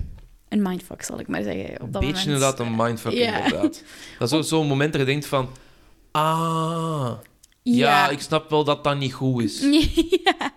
[0.49, 1.63] een mindfuck, zal ik maar zeggen.
[1.73, 2.25] Op Een dat beetje moment.
[2.25, 3.37] inderdaad een mindfuck, Ja.
[3.43, 3.83] inderdaad.
[4.19, 5.49] Dat is zo- zo'n moment dat je denkt van...
[6.11, 7.11] Ah,
[7.63, 7.73] ja.
[7.73, 8.09] Ja.
[8.09, 9.59] ik snap wel dat dat niet goed is.
[10.23, 10.53] ja.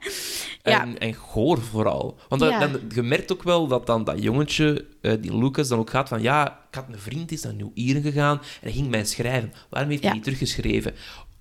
[0.70, 0.81] Ja.
[0.81, 2.18] En, en goor vooral.
[2.29, 2.59] Want dan, Ja.
[2.66, 6.09] dan, je merkt ook wel dat dan dat jongetje, eh, die Lucas, dan ook gaat
[6.09, 6.22] van...
[6.22, 9.52] Ja, ik had een vriend, is naar New Ieren gegaan en hij ging mij schrijven.
[9.70, 10.94] Waarom heeft hij niet teruggeschreven?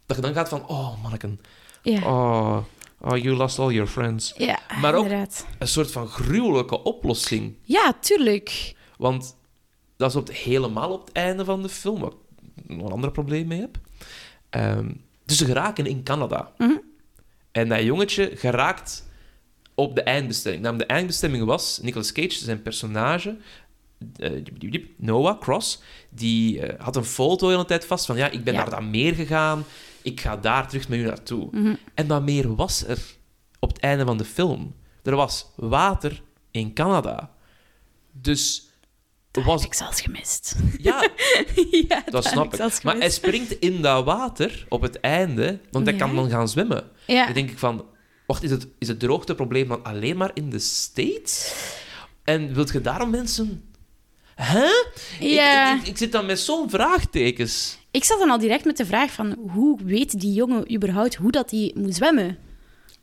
[0.06, 0.68] Dat je dan gaat van...
[0.68, 1.40] Oh, manneken.
[1.84, 2.58] Oh,
[3.02, 4.34] oh, you lost all your friends.
[4.38, 5.46] ja, Maar ook- inderdaad.
[5.60, 7.56] Een soort van gruwelijke oplossing.
[7.62, 8.76] Ja, tuurlijk.
[8.98, 9.36] Want
[9.98, 12.92] dat is op het, helemaal op het einde van de film, waar ik nog een
[12.92, 13.78] ander probleem mee heb.
[14.50, 14.92] Ehm,
[15.26, 16.52] dus ze geraken in Canada.
[16.58, 16.72] Mhm.
[17.52, 19.08] En dat jongetje geraakt
[19.76, 20.64] op de eindbestemming.
[20.64, 23.38] Namelijk, de eindbestemming was Nicolas Cage, zijn personage,
[24.16, 24.32] eh,
[24.98, 28.54] Noah Cross, die eh, had een foto de hele tijd vast van ja, ik ben
[28.54, 28.60] Ja.
[28.60, 29.64] naar dat meer gegaan,
[30.02, 31.48] ik ga daar terug met u naartoe.
[31.52, 31.76] Mhm.
[31.94, 33.00] En dat meer was er
[33.60, 34.76] op het einde van de film.
[35.04, 37.32] Er was water in Canada.
[38.12, 38.70] Dus
[39.32, 39.62] Dat was...
[39.62, 40.56] heb ik zelfs gemist.
[40.78, 41.10] Ja,
[41.88, 45.94] ja, dat snap ik Maar hij springt in dat water op het einde, want hij
[45.96, 46.06] Ja.
[46.06, 46.84] kan dan gaan zwemmen.
[47.08, 47.26] Ja.
[47.26, 47.86] Dan denk ik van...
[48.28, 51.54] Wacht, is het, is het droogteprobleem dan alleen maar in de States?
[52.24, 53.64] En wilt je daarom mensen...
[54.36, 54.66] Hè?
[55.20, 55.74] Ik- Ja.
[55.76, 57.78] Ik, ik, ik zit dan met zo'n vraagtekens.
[57.92, 59.36] Ik zat dan al direct met de vraag van...
[59.54, 62.38] Hoe weet die jongen überhaupt hoe dat hij moet zwemmen?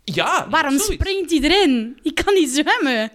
[0.05, 0.95] Ja, Waarom zoiets.
[0.95, 1.99] springt hij erin?
[2.03, 3.11] Die kan niet zwemmen.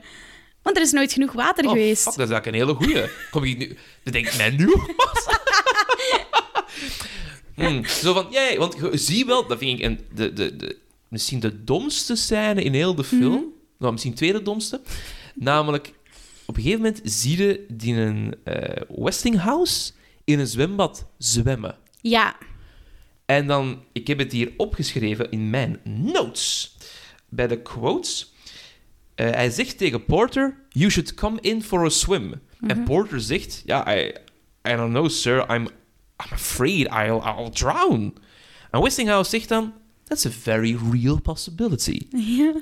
[0.61, 2.03] Want er is nooit genoeg water Oh, geweest.
[2.03, 3.09] fuck, dat is eigenlijk een hele goeie.
[3.31, 3.77] Kom ik nu...
[4.03, 4.73] Dat denk ik mij nu.
[7.55, 10.77] Hmm, Zo van, jij, want je ziet wel, dat vind ik een, de, de, de,
[11.09, 13.45] misschien de domste scène in heel de film.
[13.77, 14.81] Nou, misschien tweede domste.
[15.35, 15.93] Namelijk,
[16.45, 19.91] op een gegeven moment zie je die een eh, Westinghouse
[20.23, 21.75] in een zwembad zwemmen.
[22.01, 22.37] Ja.
[23.25, 26.75] En dan, ik heb het hier opgeschreven in mijn notes.
[27.29, 28.33] Bij de quotes.
[29.15, 32.33] Eh, hij zegt tegen Porter, you should come in for a swim.
[32.67, 34.13] En Porter zegt, ja, I,
[34.69, 38.15] I don't know, sir, I'm, I'm afraid I'll, I'll drown.
[38.71, 39.73] En Westinghouse zegt dan,
[40.07, 42.07] that's a very real possibility.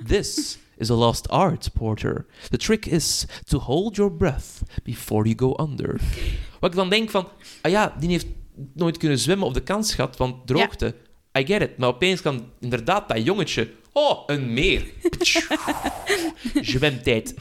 [0.07, 2.25] This is a lost art, Porter.
[2.49, 5.99] The trick is to hold your breath before you go under.
[6.59, 7.27] Wat ik dan denk van,
[7.61, 8.27] ah ja, die heeft
[8.73, 10.95] nooit kunnen zwemmen op de kans gehad, want droogte.
[11.37, 11.77] I get it.
[11.77, 14.85] Maar opeens kan inderdaad dat jongetje, oh, een meer.
[16.61, 17.35] Zwemtijd.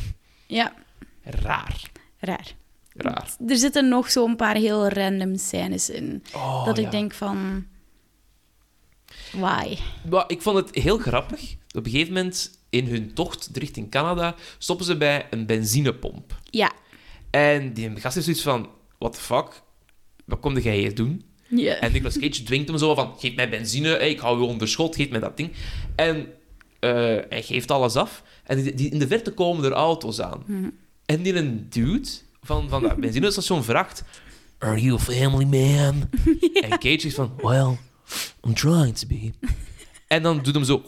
[0.46, 0.72] Ja.
[1.22, 1.90] Raar.
[2.18, 2.54] Raar.
[2.96, 3.36] Raar.
[3.46, 6.22] Er zitten nog zo'n paar heel random scènes in.
[6.34, 6.90] Oh, dat ik ja.
[6.90, 7.66] denk van...
[9.38, 9.76] Why?
[10.10, 11.54] Maar ik vond het heel grappig.
[11.76, 16.40] Op een gegeven moment, in hun tocht richting Canada, stoppen ze bij een benzinepomp.
[16.50, 16.72] Ja.
[17.30, 18.68] En die gast heeft zoiets van,
[18.98, 19.62] what the fuck?
[20.24, 21.24] Wat kom jij hier doen?
[21.48, 21.74] Ja.
[21.74, 24.68] En Nicolas Cage dwingt hem zo van, geef mij benzine, hey, ik hou je onder
[24.68, 25.52] schot, geef mij dat ding.
[25.96, 26.26] En
[26.80, 26.90] eh,
[27.28, 28.22] hij geeft alles af.
[28.44, 30.42] En die, die- in de verte komen er auto's aan.
[30.46, 30.68] Mhm.
[31.06, 32.08] En die een dude
[32.42, 34.02] van, van dat benzinestation vraagt,
[34.58, 36.08] are you a family man?
[36.64, 37.76] En Cage zegt van, well,
[38.46, 39.30] I'm trying to be.
[40.06, 40.82] En dan doet hem zo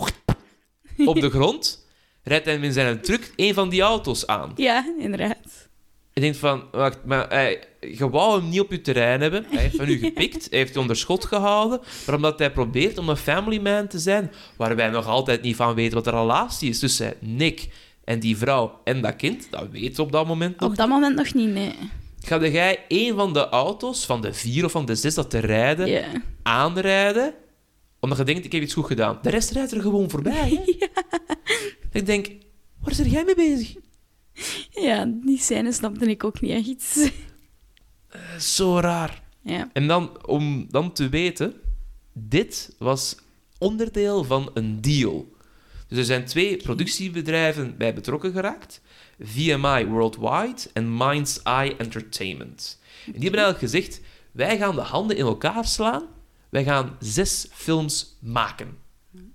[1.06, 1.86] op de grond,
[2.22, 4.52] rijdt hij in zijn truck een van die auto's aan.
[4.56, 5.68] Ja, inderdaad.
[6.12, 9.46] Je denkt van, wacht, maar hij, je wou hem niet op je terrein hebben.
[9.48, 11.80] Hij heeft van u gepikt, hij heeft je onder schot gehouden.
[12.06, 15.56] Maar omdat hij probeert om een family man te zijn, waar wij nog altijd niet
[15.56, 17.68] van weten wat de relatie is tussen Nick
[18.04, 20.70] en die vrouw en dat kind, dat weten we op dat moment nog.
[20.70, 21.74] Op dat moment nog niet, nee.
[22.26, 25.38] Ga jij een van de auto's, van de vier of van de zes dat te
[25.38, 27.34] rijden, aanrijden,
[28.00, 29.18] omdat je denkt, ik heb iets goed gedaan.
[29.22, 30.64] De rest rijdt er gewoon voorbij.
[31.92, 32.26] Ik denk,
[32.80, 33.74] waar is er jij mee bezig?
[34.70, 37.12] ja, die scène snapte ik ook niet echt.
[38.36, 39.22] Is zo raar.
[39.42, 39.70] ja.
[39.72, 41.54] En dan, om dan te weten,
[42.12, 43.16] dit was
[43.58, 45.34] onderdeel van een deal.
[45.88, 48.80] Dus er zijn twee productiebedrijven bij betrokken geraakt.
[49.20, 52.80] VMI Worldwide en Mind's Eye Entertainment.
[53.06, 54.00] En die hebben eigenlijk gezegd,
[54.32, 56.06] wij gaan de handen in elkaar slaan.
[56.48, 58.78] Wij gaan zes films maken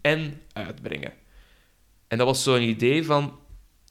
[0.01, 1.13] en uitbrengen.
[2.07, 3.39] En dat was zo'n idee van,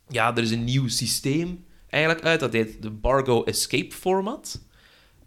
[0.09, 2.41] ja, er is een nieuw systeem eigenlijk uit.
[2.41, 4.61] Dat heet de Bargo Escape Format.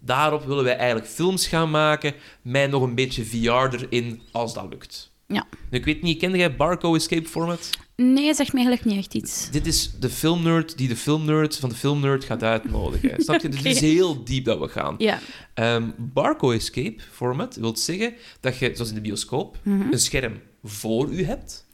[0.00, 4.66] Daarop willen wij eigenlijk films gaan maken met nog een beetje VR erin, als dat
[4.68, 5.12] lukt.
[5.26, 5.46] Ja.
[5.70, 7.70] Ik weet niet, kende jij Barco Escape Format?
[7.96, 9.50] Nee, zegt me eigenlijk niet echt iets.
[9.50, 13.20] Dit is de filmnerd die de filmnerd van de filmnerd gaat uitnodigen.
[13.24, 13.48] Snap je?
[13.48, 14.94] Dus het is heel diep dat we gaan.
[14.98, 15.18] Ja.
[15.54, 19.92] Ehm, Barco Escape Format wil zeggen dat je, zoals in de bioscoop, Mhm.
[19.92, 21.66] een scherm voor u hebt,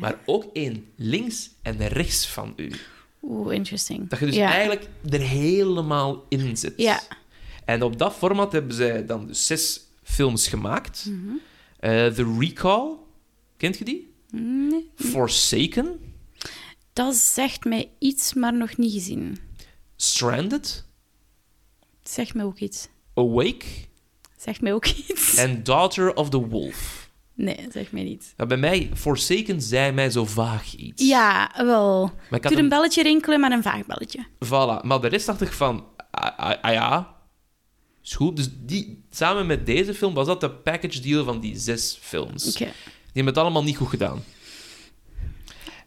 [0.00, 2.72] maar ook één links en rechts van u.
[3.22, 4.08] Oeh, interesting.
[4.08, 6.72] Dat je dus eigenlijk er helemaal in zit.
[6.76, 7.00] Ja.
[7.64, 11.06] En op dat format hebben zij dan dus zes films gemaakt.
[11.08, 11.34] Mhm.
[11.80, 12.92] Eh, The Recall,
[13.56, 14.14] kent je die?
[14.30, 14.90] Nee.
[14.96, 16.00] Forsaken,
[16.92, 19.38] Dat zegt mij iets, maar nog niet gezien.
[19.96, 20.84] Stranded,
[22.02, 22.88] Zegt mij ook iets.
[23.14, 23.64] Awake
[24.36, 25.34] Zegt mij ook iets.
[25.36, 27.10] en Daughter of the Wolf.
[27.34, 28.34] Nee, zegt mij niet.
[28.36, 31.06] Bij mij, Forsaken zei mij zo vaag iets.
[31.06, 32.04] Ja, wel.
[32.04, 34.26] Maar ik had Doe een belletje rinkelen, maar een vaag belletje.
[34.44, 34.82] voilà.
[34.86, 37.16] Maar de rest dacht ik van, ah, ah, ah ja,
[38.02, 38.36] is goed.
[38.36, 42.48] Dus die, samen met deze film was dat de package deal van die zes films.
[42.48, 42.72] Oké.
[43.16, 44.22] Hebben het allemaal niet goed gedaan.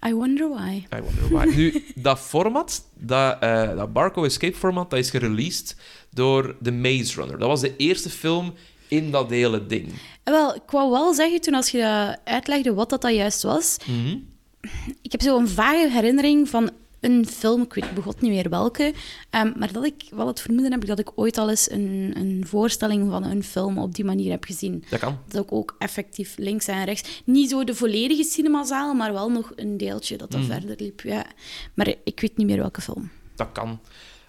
[0.07, 0.85] I wonder why.
[0.95, 1.55] I wonder why.
[1.55, 5.75] Nu, dat format, dat, eh, dat Barco Escape format, dat is gereleased
[6.09, 7.37] door The Maze Runner.
[7.39, 8.53] Dat was de eerste film
[8.87, 9.87] in dat hele ding.
[10.23, 14.17] Wel, ik wou wel zeggen, toen als je uitlegde wat dat, dat juist was, Mhm.
[15.01, 18.93] ik heb zo'n vage herinnering van een film, ik weet begot niet meer welke,
[19.29, 22.43] ehm, maar dat ik wel het vermoeden heb dat ik ooit al eens een, een
[22.47, 24.83] voorstelling van een film op die manier heb gezien.
[24.89, 25.17] Dat kan.
[25.27, 29.51] Dat ik ook effectief links en rechts, niet zo de volledige cinemazaal, maar wel nog
[29.55, 31.01] een deeltje dat dat verder liep.
[31.01, 31.25] Ja.
[31.73, 33.09] Maar ik weet niet meer welke film.
[33.35, 33.79] Dat kan.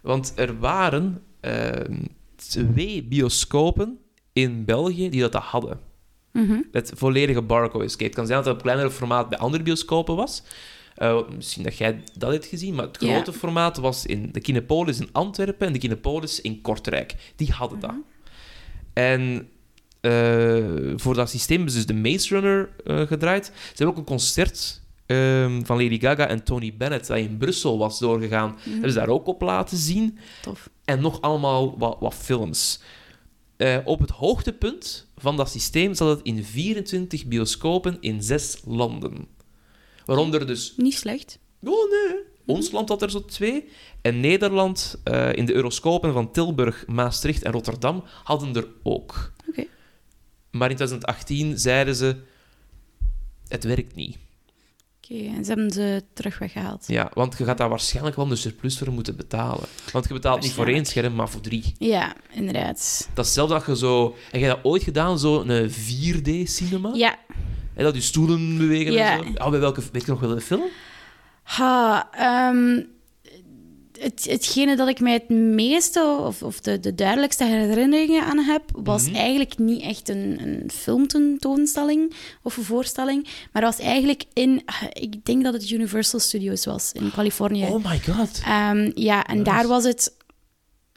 [0.03, 2.03] Want er waren ehm,
[2.37, 3.99] twee bioscopen
[4.33, 5.81] in België die dat hadden.
[6.33, 6.61] Mhm.
[6.73, 8.05] Het volledige Barco Escape.
[8.05, 10.43] Het kan zijn dat het op kleinere formaat bij andere bioscopen was.
[11.01, 13.13] Eh, misschien dat jij dat hebt gezien, maar het Ja.
[13.15, 17.15] grote formaat was in de Kinepolis in Antwerpen en de Kinepolis in Kortrijk.
[17.37, 17.95] Die hadden dat.
[18.93, 19.49] En
[20.01, 23.45] eh, voor dat systeem hebben ze dus de Maze Runner eh, gedraaid.
[23.47, 27.79] Ze hebben ook een concert ehm, van Lady Gaga en Tony Bennett dat in Brussel
[27.79, 28.57] was doorgegaan.
[28.71, 30.19] Hebben ze daar ook op laten zien.
[30.43, 30.71] Tof.
[30.85, 32.81] En nog allemaal wat, wat films.
[33.85, 39.39] Op het hoogtepunt van dat systeem zat het in 24 bioscopen in zes landen.
[40.11, 40.73] Waaronder dus...
[40.77, 41.39] Niet slecht.
[41.63, 43.69] Oh nee, ons land had er zo twee.
[44.03, 49.33] En Nederland, eh, in de euroscopen van Tilburg, Maastricht en Rotterdam, hadden er ook.
[49.49, 49.65] Oké.
[50.51, 52.17] Maar in 2018 zeiden ze...
[53.49, 54.17] Het werkt niet.
[54.97, 56.85] Oké, en ze hebben ze terug weggehaald.
[56.87, 59.65] Ja, want je gaat daar waarschijnlijk wel een surplus voor moeten betalen.
[59.93, 61.75] Want je betaalt niet voor één scherm, maar voor drie.
[61.79, 63.09] Ja, inderdaad.
[63.15, 64.17] Dat is zelfs dat je zo...
[64.31, 66.91] Heb je dat ooit gedaan, zo een 4D-cinema?
[66.95, 67.19] Ja,
[67.85, 69.19] Dat je stoelen bewegen Ja.
[69.19, 69.45] en zo?
[69.45, 69.83] Oh, bij welke...
[69.93, 70.63] Weet je nog wel de film?
[71.43, 72.83] Ha, ehm,
[74.01, 78.63] het, hetgene dat ik mij het meeste, of, of de, de duidelijkste herinneringen aan heb,
[78.73, 79.15] was Mhm.
[79.15, 82.13] eigenlijk niet echt een, een filmtentoonstelling
[82.43, 84.63] of een voorstelling, maar was eigenlijk in,
[84.93, 87.65] ik denk dat het Universal Studios was in Californië.
[87.65, 88.41] Oh my god.
[88.47, 90.17] Ehm, ja, en daar was het,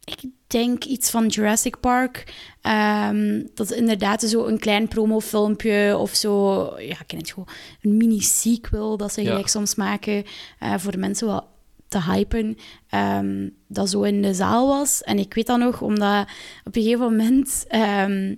[0.04, 0.19] ik
[0.54, 2.34] denk iets van Jurassic Park.
[2.62, 6.60] Ehm, dat is inderdaad zo een klein promofilmpje of zo.
[6.80, 7.48] Ja, ik ken het gewoon.
[7.82, 9.30] Een mini-sequel dat ze Ja.
[9.30, 10.24] gelijk soms maken
[10.60, 11.48] eh, voor de mensen wel
[11.88, 12.58] te hypen.
[12.89, 15.02] ehm, dat zo in de zaal was.
[15.02, 16.28] En ik weet dat nog, omdat
[16.63, 17.66] op een gegeven moment.
[17.68, 18.36] ehm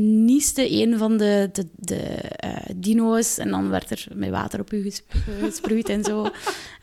[0.00, 4.72] nieste een van de, de, de eh, dino's en dan werd er met water op
[4.72, 6.28] u gesp- gesproeid en zo.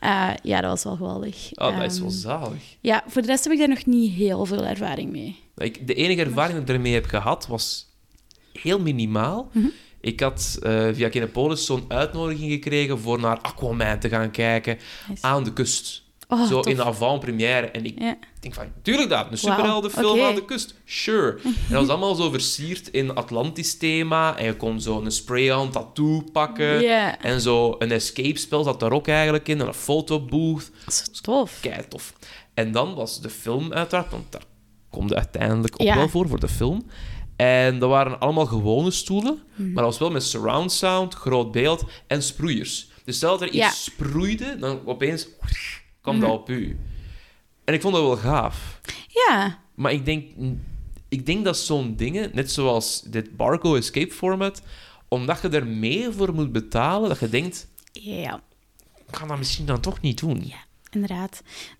[0.00, 1.48] Eh, ja, dat was wel geweldig.
[1.54, 2.62] Oh, dat is wel Ehm, zalig.
[2.80, 5.36] ja, voor de rest heb ik daar nog niet heel veel ervaring mee.
[5.56, 7.86] Ik, de enige ervaring die ik ermee heb gehad, was
[8.52, 9.48] heel minimaal.
[9.52, 9.66] Mhm.
[10.00, 15.22] Ik had eh, via Kinepolis zo'n uitnodiging gekregen voor naar Aquaman te gaan kijken Nice.
[15.26, 16.02] aan de kust.
[16.40, 16.66] Oh, zo tof.
[16.66, 17.66] in de avant-première.
[17.66, 18.16] En ik Ja.
[18.40, 20.28] denk van, tuurlijk dat, een superheldenfilm oké.
[20.28, 20.74] aan de kust.
[20.84, 21.38] Sure.
[21.44, 24.36] En dat was allemaal zo versierd in Atlantis-thema.
[24.38, 26.88] En je kon zo een spray-on tattoo pakken.
[27.20, 29.60] En zo een escape-spel zat daar ook eigenlijk in.
[29.60, 30.70] En een fotobooth.
[30.84, 31.58] Dat is tof.
[31.60, 32.12] Kei tof.
[32.54, 34.42] En dan was de film uiteraard, want daar
[34.90, 35.94] komt uiteindelijk ook Ja.
[35.96, 36.86] wel voor, voor de film.
[37.36, 39.72] En dat waren allemaal gewone stoelen, Mhm.
[39.72, 42.88] maar dat was wel met surround sound, groot beeld en sproeiers.
[43.04, 43.70] Dus stel dat er iets Ja.
[43.70, 45.28] Sproeide, dan opeens
[46.04, 46.76] kwam dat op u.
[47.64, 48.80] En ik vond dat wel gaaf.
[49.08, 49.58] Ja.
[49.74, 50.30] Maar ik denk,
[51.08, 54.62] ik denk dat zo'n dingen, net zoals dit Barco Escape format,
[55.08, 58.40] omdat je er meer voor moet betalen, dat je denkt, Ja.
[59.08, 60.42] ik ga dat misschien dan toch niet doen.
[60.46, 60.56] Ja.
[60.90, 61.30] Inderdaad.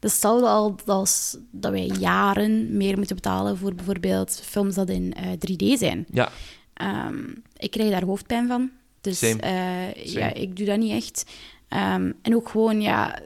[0.00, 4.88] Dat is hetzelfde al als dat wij jaren meer moeten betalen voor bijvoorbeeld films dat
[4.88, 6.06] in eh, 3D zijn.
[6.12, 6.30] Ja,
[6.74, 7.24] Ehm,
[7.56, 8.70] ik krijg daar hoofdpijn van.
[9.00, 9.40] Dus Same.
[9.40, 10.18] eh, Same.
[10.20, 11.24] ja, ik doe dat niet echt.
[11.68, 13.18] Ehm, en ook gewoon, ja...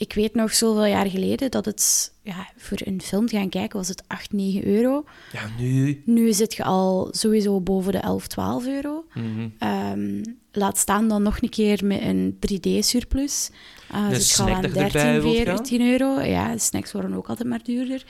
[0.00, 2.12] Ik weet nog zoveel jaar geleden dat het...
[2.22, 5.04] Ja, voor een film te gaan kijken was het 8, 9 euro.
[5.32, 6.02] ja nu...
[6.04, 9.04] Nu zit je al sowieso boven de 11, 12 euro.
[9.14, 9.48] Mhm.
[9.58, 13.50] Ehm, laat staan dan nog een keer met een 3D-surplus.
[13.92, 15.56] Uh, Een zit je al aan dat je erbij 13, wilt gaan?
[15.56, 16.20] 14 euro.
[16.20, 18.04] Ja, snacks worden ook altijd maar duurder.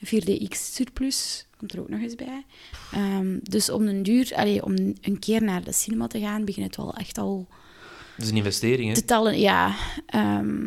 [0.00, 2.44] Een 4DX-surplus komt er ook nog eens bij.
[2.92, 6.66] Ehm, dus om een duur, allee, om een keer naar de cinema te gaan, begint
[6.66, 7.46] het wel echt al
[8.16, 8.94] Dat is een investering, hè?
[8.94, 9.38] te tellen.
[9.40, 9.74] Ja,
[10.06, 10.64] ehm,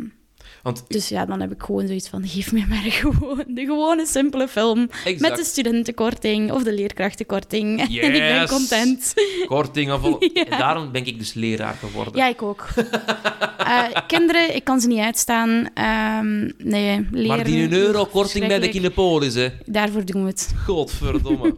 [0.63, 4.05] Want dus ja, dan heb ik gewoon zoiets van, geef me maar gewoon de gewone
[4.05, 4.89] simpele film.
[5.03, 5.19] Exact.
[5.19, 7.79] Met de studentenkorting of de leerkrachtenkorting.
[7.81, 8.49] en ik ben Yes.
[8.49, 9.13] content.
[9.45, 10.17] korting of al...
[10.33, 10.45] Ja.
[10.45, 12.15] En daarom ben ik dus leraar geworden.
[12.15, 12.67] Ja, ik ook.
[13.57, 15.69] Eh, kinderen, ik kan ze niet uitstaan.
[15.73, 17.27] Ehm, nee, leren...
[17.27, 18.69] maar die een euro korting bij de.
[18.69, 19.47] Kinepolis, hè.
[19.65, 20.53] Daarvoor doen we het.
[20.65, 21.55] Godverdomme.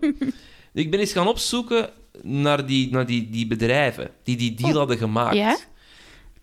[0.74, 1.90] ik ben eens gaan opzoeken
[2.22, 4.76] naar die, naar die, die bedrijven die die deal Oh.
[4.78, 5.36] hadden gemaakt.
[5.36, 5.58] Ja?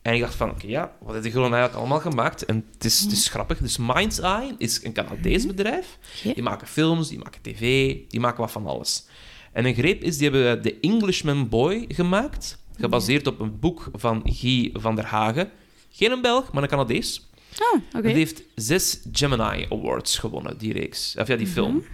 [0.08, 2.44] En ik dacht van, oké, ja, wat hebben die eigenlijk allemaal gemaakt?
[2.44, 3.30] En het is, het is Hm.
[3.30, 3.58] grappig.
[3.58, 5.98] Dus Mind's Eye is een Canadees bedrijf.
[6.18, 6.34] Oké.
[6.34, 7.60] Die maken films, die maken tv,
[8.08, 9.06] die maken wat van alles.
[9.52, 14.22] En een greep is, die hebben The Englishman Boy gemaakt, gebaseerd op een boek van
[14.24, 15.50] Guy van der Hagen.
[15.90, 17.28] Geen een Belg, maar een Canadees.
[17.60, 18.06] Oh, oké.
[18.06, 21.14] Het heeft zes Gemini Awards gewonnen, die reeks.
[21.18, 21.44] Of ja, Mhm.
[21.44, 21.84] die film.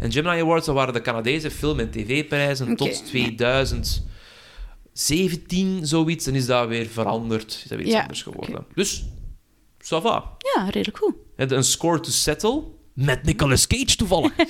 [0.00, 3.02] En Gemini Awards dat waren de Canadese film- en tv-prijzen tot
[4.94, 6.24] 2017, zoiets.
[6.24, 7.52] Dan is dat weer veranderd.
[7.52, 8.66] Is dat weer iets Ja, anders geworden.
[8.74, 9.04] Dus,
[9.82, 10.36] ça va.
[10.54, 11.14] Ja, redelijk goed.
[11.36, 14.32] Een score to settle met Nicolas Cage toevallig.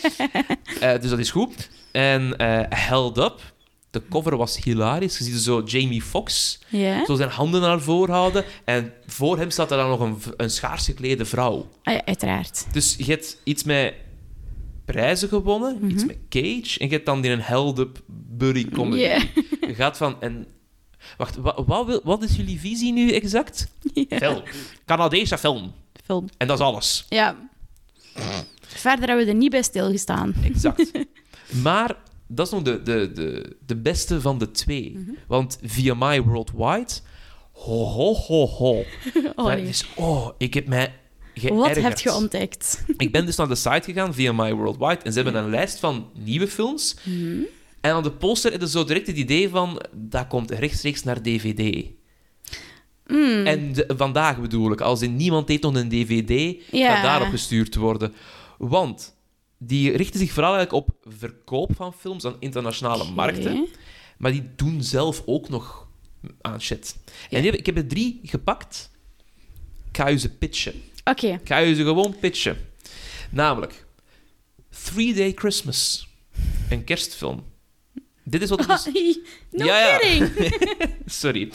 [0.81, 1.71] Eh, dus dat is goed.
[1.93, 3.53] En eh, Held Up.
[3.91, 5.19] De cover was hilarisch.
[5.19, 6.59] Je ziet zo Jamie Foxx
[7.07, 8.45] zo zijn handen naar voren houden.
[8.65, 11.69] En voor hem staat er dan nog een, een schaars geklede vrouw.
[11.83, 12.67] Ah, ja, uiteraard.
[12.73, 13.95] Dus je hebt iets met
[14.85, 15.91] prijzen gewonnen, Mhm.
[15.91, 16.79] iets met Cage.
[16.79, 19.03] En je hebt dan die een held-up buddy comedy.
[19.69, 20.21] Je gaat van...
[20.21, 20.47] En,
[21.17, 23.69] wacht, wat, wat, wil- wat is jullie visie nu exact?
[23.95, 24.19] Ja.
[24.19, 24.43] Film.
[24.85, 25.73] Canadese film.
[26.05, 26.27] Film.
[26.37, 27.07] En dat is alles.
[27.09, 27.37] Ja.
[28.61, 30.35] Verder hebben we er niet bij stilgestaan.
[30.45, 30.91] Exact.
[31.63, 34.93] maar dat is nog de, de, de, de beste van de twee.
[34.99, 35.11] Mhm.
[35.27, 36.93] Want VMI Worldwide...
[37.53, 38.73] Ho, ho, ho, ho.
[39.37, 39.69] Oh, Dat nee.
[39.69, 40.95] is- oh, ik heb mij
[41.35, 41.75] geërgerd.
[41.75, 42.85] Wat heb je ontdekt?
[42.97, 46.09] Ik ben dus naar de site gegaan, VMI Worldwide, en ze hebben een lijst van
[46.19, 46.97] nieuwe films.
[47.81, 51.23] En aan de poster is er zo direct het idee van, dat komt rechtstreeks naar
[51.23, 51.87] DVD.
[53.07, 56.95] Mm, En de- vandaag bedoel ik, als in niemand heeft nog een DVD, Ja.
[56.95, 58.15] gaat daarop gestuurd worden.
[58.59, 59.15] Want
[59.59, 63.67] die richten zich vooral eigenlijk op verkoop van films aan internationale markten.
[64.19, 65.89] Maar die doen zelf ook nog
[66.41, 66.97] aan shit.
[67.31, 68.91] En ik heb er drie gepakt.
[69.89, 70.75] Ik ga je ze pitchen.
[71.05, 71.27] Oké.
[71.27, 72.57] Ik ga je ze gewoon pitchen.
[73.31, 73.85] Namelijk,
[74.85, 76.09] Three Day Christmas.
[76.71, 77.45] Een kerstfilm.
[78.25, 78.85] Dit is wat er dus-
[79.51, 79.99] no Ja, ja.
[79.99, 80.31] kidding.
[81.07, 81.51] Sorry.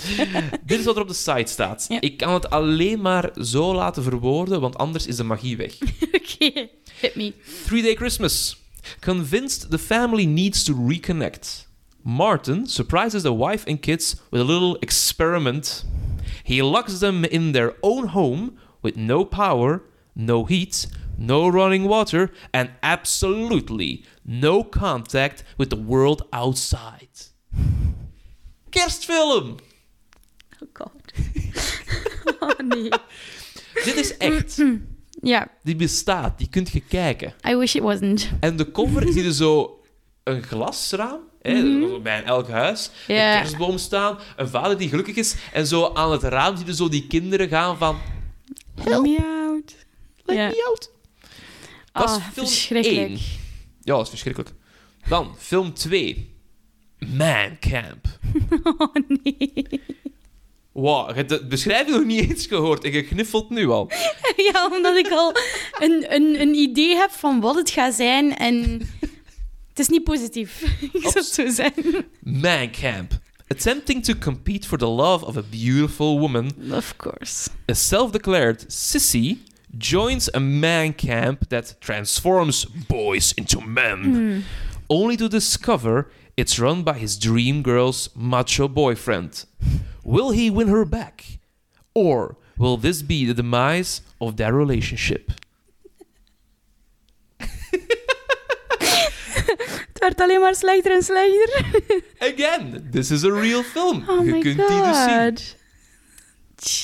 [0.65, 1.85] Dit is wat er op de site staat.
[1.89, 2.01] Ja.
[2.01, 5.77] Ik kan het alleen maar zo laten verwoorden, want anders is de magie weg.
[6.21, 6.67] Oké.
[6.99, 7.33] Hit me.
[7.65, 8.57] Three Day Christmas.
[8.99, 11.67] Convinced the family needs to reconnect.
[12.01, 15.85] Martin surprises the wife and kids with a little experiment.
[16.43, 19.81] He locks them in their own home with no power,
[20.13, 20.87] no heat,
[21.17, 27.09] no running water, and absolutely no contact with the world outside.
[28.69, 29.57] Kerstfilm!
[30.61, 30.91] Oh god.
[32.41, 32.89] oh nee.
[33.85, 34.63] Dit is echt.
[35.21, 37.33] Ja, Die bestaat, die kunt je kijken.
[37.47, 38.29] I wish it wasn't.
[38.39, 39.81] En de cover zie je zo
[40.23, 45.35] een glasraam, hè, zo bij elk huis, een kerstboom staan, een vader die gelukkig is,
[45.53, 47.97] en zo aan het raam zie je zo die kinderen gaan van...
[48.83, 49.75] Help me out.
[50.23, 50.47] Let Ja.
[50.47, 50.91] me out.
[51.91, 53.09] Dat is Oh, film verschrikkelijk.
[53.09, 53.17] 1.
[53.81, 54.51] Ja, dat is verschrikkelijk.
[55.07, 56.35] Dan, film 2.
[57.17, 58.07] Man Camp.
[58.77, 59.81] Oh nee.
[60.71, 63.91] Wow, je hebt de beschrijving nog niet eens gehoord en je gniffelt nu al.
[64.53, 65.33] Ja, omdat ik al
[65.79, 68.55] een, een, een idee heb van wat het gaat zijn en
[69.69, 70.61] het is niet positief.
[70.93, 72.05] Ik zou het zo zeggen.
[72.21, 73.11] Man Camp.
[73.51, 77.49] Attempting to compete for the love of a beautiful woman, Of course.
[77.67, 79.39] a self-declared sissy
[79.77, 84.39] joins a man camp that transforms boys into men, hmm.
[84.89, 89.45] only to discover it's run by his dream girl's macho boyfriend.
[90.03, 91.39] Will he win her back?
[91.93, 95.31] Or will this be the demise of their relationship?
[100.09, 101.65] Werd alleen maar slechter en slechter.
[102.33, 104.03] Again, this is a real film.
[104.07, 105.19] Oh Je my kunt die dus zien.
[105.19, 105.55] god.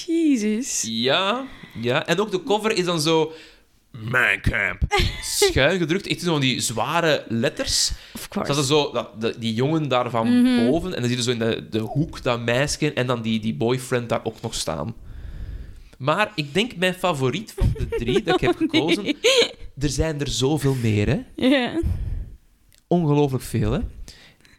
[0.06, 0.84] Jesus.
[0.88, 1.46] Ja,
[1.82, 2.06] ja.
[2.08, 3.32] En ook de cover is dan zo...
[3.92, 4.82] Man Camp.
[5.40, 6.08] Schuin gedrukt.
[6.08, 7.92] Echt zo van die zware letters.
[8.14, 8.62] Of Dat course.
[8.62, 10.94] is zo, dat, die jongen daar van boven.
[10.94, 13.54] En dan zie je zo in de, de hoek dat meisje en dan die, die
[13.56, 14.96] boyfriend daar ook nog staan.
[15.98, 19.06] Maar ik denk mijn favoriet van de drie dat ik heb gekozen...
[19.80, 21.48] Er zijn er zoveel meer, hè.
[21.48, 21.80] Ja.
[22.96, 23.80] Ongelooflijk veel, hè.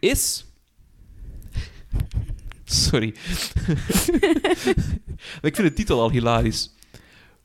[0.01, 0.45] Is...
[2.64, 3.07] Sorry.
[5.49, 6.70] ik vind de titel al hilarisch.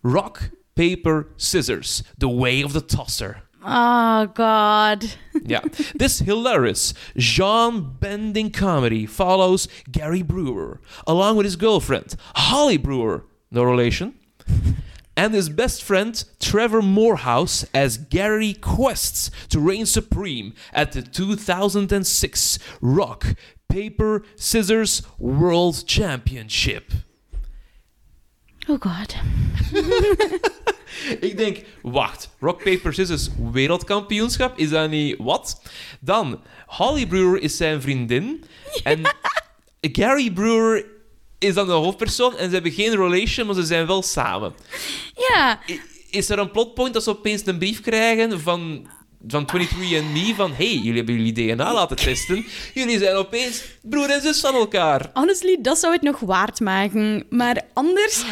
[0.01, 2.01] Rock, Paper, Scissors.
[2.17, 3.43] The Way of the Tosser.
[3.63, 5.17] Oh god.
[5.45, 5.61] Yeah.
[5.95, 13.63] This hilarious, Jean bending comedy follows Gary Brewer, along with his girlfriend, Holly Brewer, no
[13.63, 14.15] relation,
[15.15, 22.59] and his best friend, Trevor Morehouse, as Gary quests to reign supreme at the 2006
[22.81, 23.35] Rock,
[23.67, 26.91] Paper, Scissors World Championship.
[28.67, 29.15] Oh god.
[31.21, 35.61] Ik denk, wacht, Rock, Paper, Scissors wereldkampioenschap, is dat niet wat?
[35.99, 38.43] Dan, Holly Brewer is zijn vriendin.
[38.83, 39.01] En
[39.97, 40.85] Gary Brewer
[41.43, 42.37] is dan de hoofdpersoon.
[42.37, 44.53] En ze hebben geen relation, maar ze zijn wel samen.
[45.15, 45.59] Ja.
[46.09, 48.87] Is er een plotpoint dat ze opeens een brief krijgen van,
[49.27, 52.45] van 23andMe van hey, jullie hebben jullie DNA laten testen.
[52.73, 55.09] Jullie zijn opeens broer en zus van elkaar.
[55.13, 57.25] Honestly, dat zou het nog waard maken.
[57.29, 58.23] Maar anders...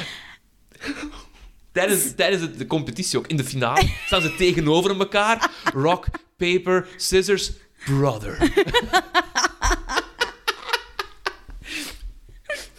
[1.72, 5.52] Tijdens, tijdens de, de competitie ook, in de finale, staan ze tegenover elkaar.
[5.74, 6.06] Rock,
[6.38, 7.52] paper, scissors,
[7.86, 8.38] brother.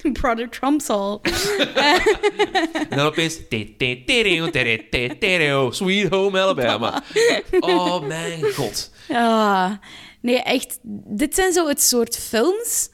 [0.21, 1.21] Brother Trumps al.
[2.89, 3.39] En dan opeens...
[5.71, 7.03] Sweet Home Alabama.
[7.61, 8.91] Oh mijn god.
[9.09, 9.79] Ja.
[10.21, 10.79] Nee, echt.
[11.07, 12.89] Dit zijn zo het soort films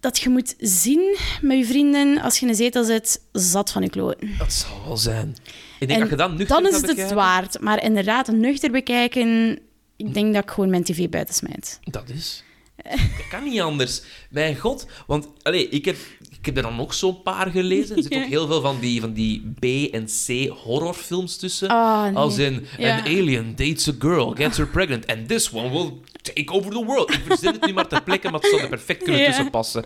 [0.00, 3.82] dat je moet zien met je vrienden als je in een zetel zit, zat van
[3.82, 4.34] je kloten.
[4.38, 5.36] Dat zal wel zijn.
[5.80, 7.60] Ik denk, En je dan nuchter dan is het het bekijken- waard.
[7.60, 9.58] Maar inderdaad, nuchter bekijken,
[9.96, 11.78] ik denk dat ik gewoon mijn tv buiten smijt.
[11.84, 12.44] Dat is.
[12.90, 14.02] Dat kan niet anders.
[14.30, 14.86] Mijn god.
[15.06, 15.96] Want allee, ik, heb,
[16.38, 17.96] ik heb er dan nog zo'n paar gelezen.
[17.96, 21.68] Er zitten ook heel veel van die, van die B- en C-horrorfilms tussen.
[21.68, 22.14] Ah, nee.
[22.14, 22.96] Als in, Ja.
[22.98, 26.84] an alien dates a girl, gets her pregnant, and this one will take over the
[26.84, 27.10] world.
[27.12, 29.84] Ik verzin het nu maar ter plekke, maar het zou er perfect kunnen tussen passen.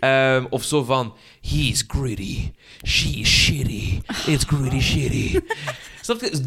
[0.00, 2.50] Ehm, of zo van, he's gritty,
[2.82, 5.40] she's shitty, it's gritty shitty.
[6.00, 6.42] Snap je?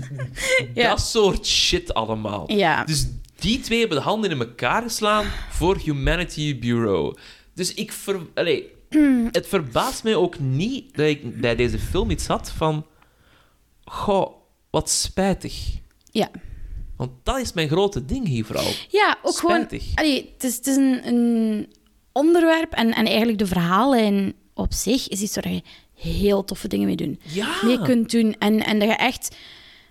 [0.74, 0.90] Ja.
[0.90, 2.52] Dat soort shit allemaal.
[2.52, 2.84] Ja.
[2.84, 3.08] Dus
[3.46, 7.18] die twee hebben de handen in elkaar geslaan voor Humanity Bureau.
[7.54, 8.20] Dus ik ver...
[8.34, 8.72] Allee,
[9.32, 12.86] het verbaast mij ook niet dat ik bij deze film iets had van...
[13.84, 14.32] Goh,
[14.70, 15.54] wat spijtig.
[16.12, 16.30] Ja.
[16.98, 18.72] Want dat is mijn grote ding hier vooral.
[18.90, 19.82] Ja, ook Spijtig.
[19.82, 19.96] gewoon...
[19.96, 21.74] Allee, het is, het is een, een
[22.12, 25.62] onderwerp en, en eigenlijk de verhaallijn op zich is iets waar je
[25.96, 27.56] heel toffe dingen mee, doen, Ja.
[27.64, 28.36] mee kunt doen.
[28.40, 29.36] En, en dat je echt...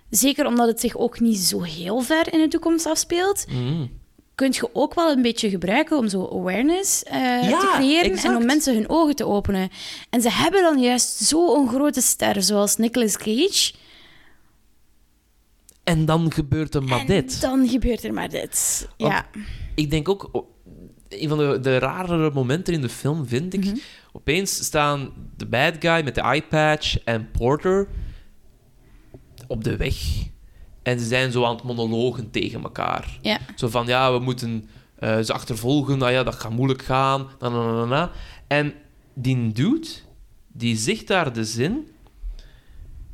[0.09, 3.85] Zeker omdat het zich ook niet zo heel ver in de toekomst afspeelt, Mhm.
[4.35, 8.33] kun je ook wel een beetje gebruiken om zo awareness eh, Ja, te creëren exact.
[8.33, 9.69] en om mensen hun ogen te openen.
[10.09, 13.73] En ze hebben dan juist zo'n grote ster zoals Nicolas Cage.
[15.83, 17.41] En dan gebeurt er maar en dit.
[17.41, 18.87] dan gebeurt er maar dit.
[18.97, 19.25] Want Ja.
[19.75, 20.43] Ik denk ook...
[21.09, 23.65] Een van de, de rarere momenten in de film vind ik...
[23.65, 23.75] Mhm.
[24.13, 27.87] Opeens staan de bad guy met de eyepatch en Porter
[29.47, 29.95] op de weg.
[30.83, 33.17] En ze zijn zo aan het monologen tegen elkaar.
[33.21, 33.39] Ja.
[33.55, 34.69] Zo van, ja, we moeten
[34.99, 35.97] eh, ze achtervolgen.
[35.97, 37.27] Nou ja, dat gaat moeilijk gaan.
[37.39, 38.11] Na, na, na, na.
[38.47, 38.73] En
[39.13, 39.87] die dude,
[40.47, 41.87] die zegt daar de zin...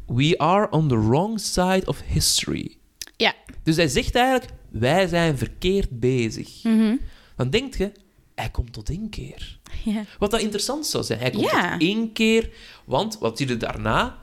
[0.06, 2.78] We are on the wrong side of history.
[3.18, 3.34] Ja.
[3.64, 6.64] Dus hij zegt eigenlijk, wij zijn verkeerd bezig.
[6.64, 6.96] Mhm.
[7.36, 7.92] Dan denk je,
[8.36, 9.60] hij komt tot inkeer.
[9.84, 10.04] ja.
[10.20, 11.20] Wat dat interessant zou zijn.
[11.20, 11.72] Hij komt Ja.
[11.72, 12.50] tot één keer,
[12.86, 14.18] want wat zie je daarna?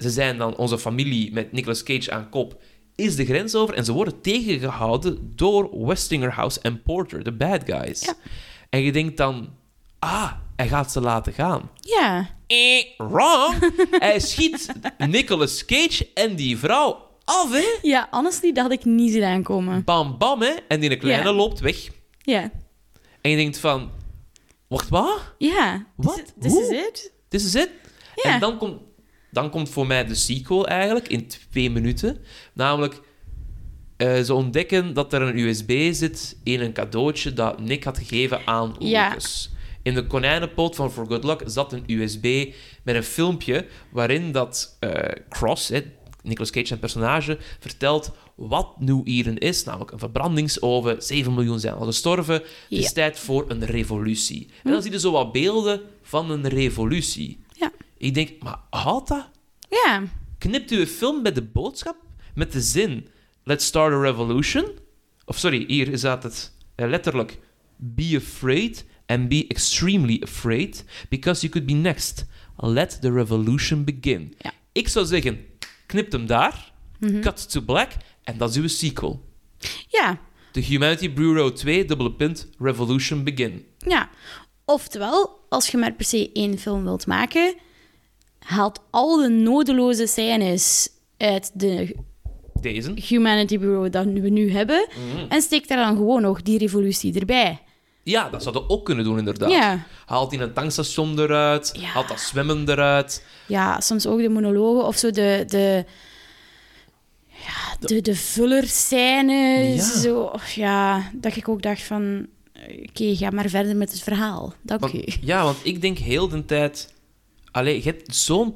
[0.00, 2.62] Ze zijn dan onze familie met Nicolas Cage aan kop,
[2.94, 8.00] is de grens over en ze worden tegengehouden door Westinghouse en Porter, de bad guys.
[8.04, 8.14] Ja.
[8.70, 9.58] En je denkt dan,
[9.98, 11.70] Ah, hij gaat ze laten gaan.
[11.80, 12.28] Ja.
[12.46, 13.72] Eh, wrong.
[13.90, 17.78] hij schiet Nicolas Cage en die vrouw af, hè?
[17.82, 19.84] Ja, honestly, dat had ik niet zien aankomen.
[19.84, 20.50] Bam, bam, hè?
[20.68, 21.32] En die kleine Ja.
[21.32, 21.88] loopt weg.
[22.18, 22.50] Ja.
[23.20, 23.90] En je denkt van...
[24.68, 25.20] Wacht, wat?
[25.38, 25.86] Ja.
[25.96, 26.22] Wat?
[26.40, 27.12] This is it.
[27.28, 27.70] This is it?
[28.14, 28.32] Ja.
[28.34, 28.80] En dan komt,
[29.30, 32.18] dan komt voor mij de sequel eigenlijk, in twee minuten.
[32.52, 33.00] Namelijk,
[33.96, 38.40] eh, ze ontdekken dat er een USB zit in een cadeautje dat Nick had gegeven
[38.46, 39.08] aan Ja.
[39.08, 39.50] Lucas.
[39.82, 42.52] In de konijnenpoot van For Good Luck zat een USB
[42.82, 44.90] met een filmpje waarin dat eh,
[45.28, 45.80] Cross, hè,
[46.22, 49.64] Nicolas Cage, zijn personage, vertelt wat New Eden is.
[49.64, 52.34] Namelijk een verbrandingsoven, 7 miljoen zijn al gestorven.
[52.34, 52.90] Het is Ja.
[52.92, 54.48] tijd voor een revolutie.
[54.64, 57.39] En dan zie je zo wat beelden van een revolutie.
[58.00, 59.30] Ik denk, maar houdt dat?
[59.68, 60.02] Ja.
[60.38, 61.96] Knipt u een film met de boodschap,
[62.34, 63.08] met de zin
[63.44, 64.64] Let's start a revolution?
[65.24, 67.38] Of sorry, hier staat het eh, letterlijk
[67.76, 72.26] Be afraid and be extremely afraid because you could be next.
[72.56, 74.34] Let the revolution begin.
[74.38, 74.52] Ja.
[74.72, 75.46] Ik zou zeggen,
[75.86, 76.72] knip hem daar,
[77.20, 77.92] cut to black,
[78.22, 79.28] en dat is uw sequel.
[79.88, 80.20] Ja.
[80.52, 83.66] The Humanity Bureau 2, dubbele punt, Revolution Begin.
[83.78, 84.08] Ja.
[84.64, 87.54] Oftewel, als je maar per se één film wilt maken,
[88.40, 91.96] haalt al de nodeloze scènes uit de
[92.60, 92.92] Deze.
[92.94, 95.24] Humanity Bureau dat we nu hebben Mhm.
[95.28, 97.58] en steekt daar dan gewoon nog die revolutie erbij.
[98.02, 99.50] Ja, dat zouden we ook kunnen doen, inderdaad.
[99.50, 99.86] Ja.
[100.06, 101.86] Haalt hij een tankstation eruit, Ja.
[101.86, 103.24] haalt dat zwemmen eruit.
[103.46, 105.44] Ja, soms ook de monologen of zo de...
[105.46, 105.84] de
[107.28, 109.94] ja, de, de vullerscènes.
[109.94, 110.00] Ja.
[110.00, 112.26] Zo, ja, dat ik ook dacht van...
[112.88, 114.54] Oké, ga maar verder met het verhaal.
[114.62, 115.04] Dank Want- u.
[115.20, 116.94] ja, want ik denk heel de tijd...
[117.50, 118.54] Allee, je hebt zo'n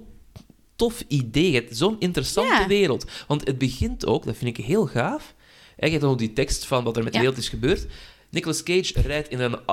[0.76, 2.66] tof idee, je hebt zo'n interessante Ja.
[2.66, 3.04] wereld.
[3.28, 5.34] Want het begint ook, dat vind ik heel gaaf.
[5.76, 7.86] Je hebt dan ook die tekst van wat er met de wereld is gebeurd.
[8.30, 9.58] Nicolas Cage rijdt in een...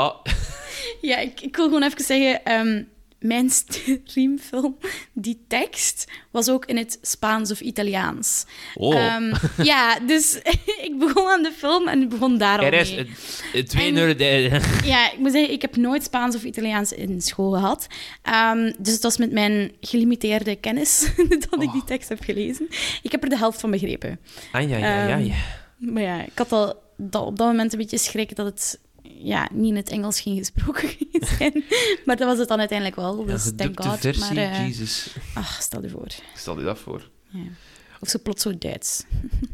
[1.01, 2.45] Ja, ik, ik wil gewoon even zeggen...
[2.45, 2.84] ehm,
[3.22, 4.78] mijn streamfilm,
[5.13, 8.45] die tekst, was ook in het Spaans of Italiaans.
[8.76, 10.39] Oh, Ehm, ja, dus
[10.88, 12.89] ik begon aan de film en het begon daar al er is
[13.67, 13.91] twee
[14.84, 17.88] Ja, ik moet zeggen, ik heb nooit Spaans of Italiaans in school gehad.
[18.22, 21.11] Ehm, dus het was met mijn gelimiteerde kennis
[21.49, 22.67] dat ik die tekst heb gelezen.
[23.01, 24.19] Ik heb er de helft van begrepen.
[24.51, 25.30] Ai, ai, ai.
[25.30, 28.80] Ehm, Maar ja, ik had al dat, op dat moment een beetje schrik dat het
[29.18, 30.89] ja, niet in het Engels ging gesproken
[31.38, 31.64] zijn.
[32.05, 33.20] Maar dat was het dan uiteindelijk wel.
[33.20, 33.99] Ja, Dus thank gedrukte God.
[33.99, 35.16] versie, maar, eh, Jesus.
[35.34, 36.07] ach, stel je voor.
[36.36, 37.09] Stel je dat voor.
[37.30, 37.39] Ja.
[38.02, 39.04] Of zo plots zo Duits.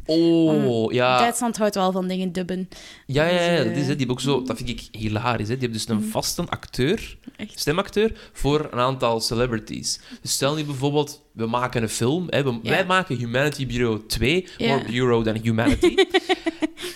[0.05, 1.17] Oh, ja.
[1.19, 2.69] Duitsland houdt wel van dingen dubben.
[3.05, 3.97] Ja, ja, ja, Dus, dat is eh, het.
[3.97, 5.47] Die ook zo, dat vind ik hilarisch.
[5.47, 5.57] Hè.
[5.57, 7.59] Die hebben dus een vaste acteur, Echt.
[7.59, 9.99] stemacteur, voor een aantal celebrities.
[10.21, 12.27] Dus stel nu bijvoorbeeld, we maken een film.
[12.29, 12.69] Hè, we- Ja.
[12.69, 14.67] Wij maken Humanity Bureau 2, Ja.
[14.75, 15.95] more Bureau than Humanity.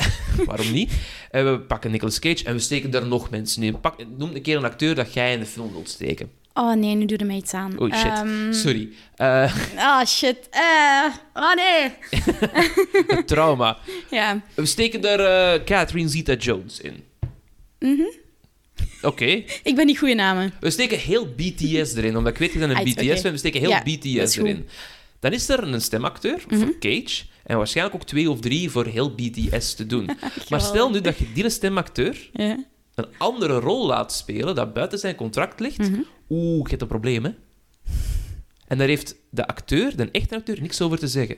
[0.46, 0.92] Waarom niet?
[1.32, 3.80] En we pakken Nicolas Cage en we steken daar nog mensen in.
[3.80, 6.30] Pak, noem een keer een acteur dat jij in de film wilt steken.
[6.54, 7.80] Oh nee, nu doe je mij iets aan.
[7.80, 8.90] Oh shit, Ehm, sorry.
[9.78, 10.38] Ah, shit.
[10.50, 11.92] Eh, oh nee.
[13.18, 13.78] het trauma.
[14.10, 14.42] Ja.
[14.54, 17.04] We steken daar eh, Catherine Zeta-Jones in.
[17.80, 18.02] Mhm.
[19.02, 19.44] Oké.
[19.64, 20.54] Ik ben niet goede namen.
[20.60, 23.34] We steken heel BTS erin, omdat ik weet dat je een BTS bent.
[23.34, 24.68] We steken heel Ja, BTS erin.
[25.20, 26.60] Dan is er een stemacteur Mhm.
[26.60, 30.10] voor Cage en waarschijnlijk ook twee of drie voor heel BTS te doen.
[30.50, 32.64] maar stel nu dat je die stemacteur Ja.
[32.96, 35.78] Een andere rol laat spelen dat buiten zijn contract ligt.
[35.78, 36.02] Mhm.
[36.30, 37.32] Oeh, je hebt een probleem, hè?
[38.68, 41.38] En daar heeft de acteur, de echte acteur, niks over te zeggen.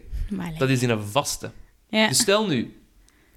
[0.57, 1.51] Dat is in een vaste.
[1.89, 2.07] ja.
[2.07, 2.73] Dus stel nu,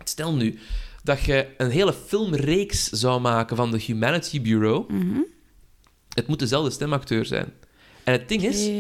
[0.04, 0.58] stel nu
[1.02, 4.92] dat je een hele filmreeks zou maken van de Humanity Bureau.
[4.94, 5.20] Mhm.
[6.14, 7.52] Het moet dezelfde stemacteur zijn.
[8.04, 8.70] En het ding is,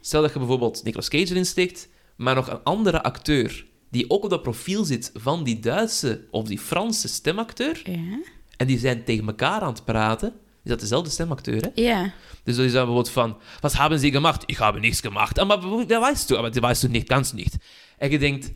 [0.00, 4.24] stel dat je bijvoorbeeld Nicolas Cage erin steekt, maar nog een andere acteur die ook
[4.24, 8.18] op dat profiel zit van die Duitse of die Franse stemacteur, Ja.
[8.56, 10.28] En die zijn tegen elkaar aan het praten,
[10.64, 11.68] is dat dezelfde stemacteur, hè?
[11.82, 12.12] Ja.
[12.44, 14.42] Dus dat is dan bijvoorbeeld van, wat hebben ze gemacht?
[14.46, 15.38] Ik heb niks gemacht.
[15.38, 17.56] Ah, Maar dat weißt du, aber dat weißt du niet, ganz niet.
[17.98, 18.52] En je denkt,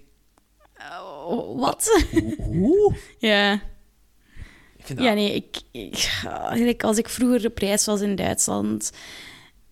[1.26, 2.06] Oh, wat?
[2.38, 2.94] hoe?
[3.18, 3.60] ja.
[4.86, 4.98] Dat...
[4.98, 8.92] Ja, nee, ik, ik, eigenlijk als ik vroeger op reis was in Duitsland,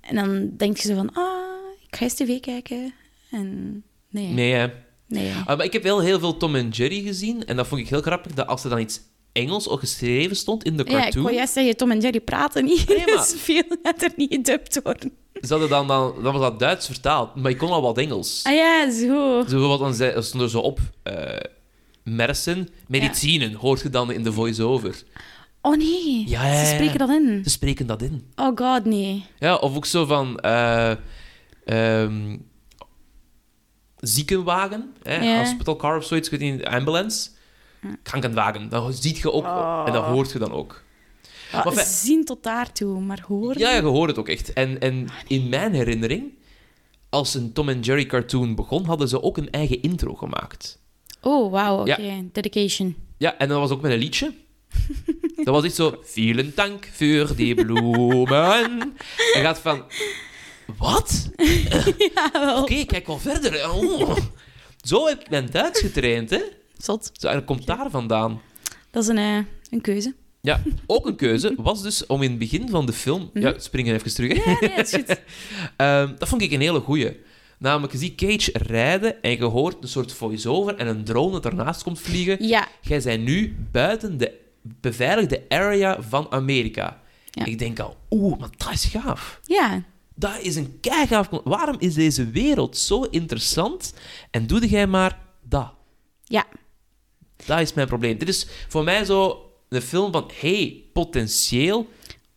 [0.00, 2.94] en dan denk je zo van, ah, ik ga eens tv kijken.
[3.30, 4.68] En nee,
[5.06, 5.32] nee.
[5.46, 7.44] Ah, maar ik heb wel heel veel Tom en Jerry gezien.
[7.44, 9.00] En dat vond ik heel grappig, dat als er dan iets
[9.38, 11.22] Engels of geschreven stond in de Ja, ik cartoon...
[11.22, 12.88] wou juist zeggen, Tom en Jerry praten niet.
[12.88, 15.12] Nee, maar- Dus veel gaat er niet gedubt worden.
[15.40, 18.40] Ze hadden dan, dan, dan was dat Duits vertaald, maar ik kon al wat Engels.
[18.44, 19.00] Ah ja, zo.
[19.06, 20.78] Zo bijvoorbeeld, dan zei- stond er zo op...
[21.02, 21.36] eh
[22.02, 25.02] Mersen, medicinen, hoort je dan in de voice-over.
[25.62, 27.40] Oh nee, Ja, ze spreken dat in.
[27.44, 28.26] Ze spreken dat in.
[28.36, 29.24] Oh god, nee.
[29.38, 30.38] Ja, of ook zo van...
[30.38, 30.90] eh,
[31.64, 32.36] ehm,
[33.96, 37.30] ziekenwagen, hè, hospital car of zoiets, ik weet niet, ambulance.
[38.02, 39.44] Krankenwagen, dat ziet je ook,
[39.86, 40.82] en dat hoort je dan ook.
[41.52, 43.58] Ah, Maar fijn- zien tot daartoe, maar horen...
[43.58, 44.52] Ja, je hoort het ook echt.
[44.52, 46.32] En, en in mijn herinnering,
[47.08, 50.78] als een Tom en Jerry cartoon begon, hadden ze ook een eigen intro gemaakt.
[51.22, 52.00] Oh, wauw, oké.
[52.02, 52.20] Ja.
[52.32, 52.96] Dedication.
[53.18, 54.32] Ja, en dat was ook met een liedje.
[55.44, 55.98] Dat was echt zo...
[56.02, 58.80] Vielen dank voor die bloemen.
[59.34, 59.82] En gaat van...
[60.78, 61.28] Wat?
[62.14, 62.58] Ja.
[62.60, 63.70] Oké, kijk wel verder.
[63.70, 64.16] Oh.
[64.84, 66.40] Zo heb ik mijn Duits getraind, hè?
[66.78, 67.10] Zot.
[67.12, 68.40] Zo, en dat komt daar vandaan.
[68.90, 69.38] Dat is een, eh,
[69.70, 70.14] een keuze.
[70.40, 73.30] Ja, ook een keuze was dus om in het begin van de film...
[73.34, 74.50] Ja, springen even terug, hè.
[74.50, 75.20] Ja, nee, dat is goed.
[75.76, 77.20] Ehm, dat vond ik een hele goeie.
[77.58, 81.44] Namelijk, je ziet Cage rijden en je hoort een soort voice-over en een drone dat
[81.44, 82.46] ernaast komt vliegen.
[82.46, 87.00] Ja, Jij bent nu buiten de beveiligde area van Amerika.
[87.30, 87.44] Ja.
[87.44, 89.40] Ik denk al, oeh, maar dat is gaaf.
[89.44, 89.82] ja.
[90.14, 91.28] Dat is een keigaaf...
[91.44, 93.94] Waarom is deze wereld zo interessant
[94.30, 95.72] en doe jij maar dat?
[96.24, 96.44] Ja.
[97.46, 98.18] Dat is mijn probleem.
[98.18, 101.86] Dit is voor mij zo een film van, hey, potentieel,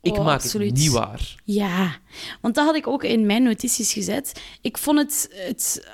[0.01, 0.69] ik Oh, maak absoluut.
[0.69, 1.35] het niet waar.
[1.43, 1.97] Ja,
[2.41, 4.41] want dat had ik ook in mijn notities gezet.
[4.61, 5.87] Ik vond het, het,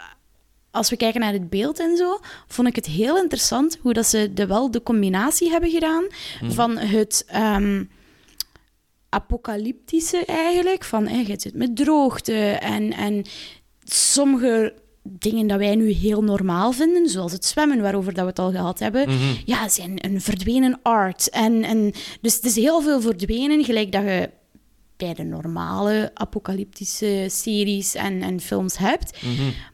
[0.71, 4.05] als we kijken naar het beeld en zo, vond ik het heel interessant hoe dat
[4.05, 6.07] ze de, wel de combinatie hebben gedaan
[6.43, 7.83] van het ehm,
[9.09, 13.25] apocalyptische eigenlijk, van eh, je zit met droogte en, en
[13.83, 14.73] sommige
[15.19, 18.51] dingen dat wij nu heel normaal vinden, zoals het zwemmen, waarover dat we het al
[18.51, 19.09] gehad hebben,
[19.45, 21.29] ja, zijn een verdwenen art.
[21.29, 21.91] En, en,
[22.21, 24.29] dus het is heel veel verdwenen, gelijk dat je
[24.97, 29.17] bij de normale apocalyptische series en, en films hebt.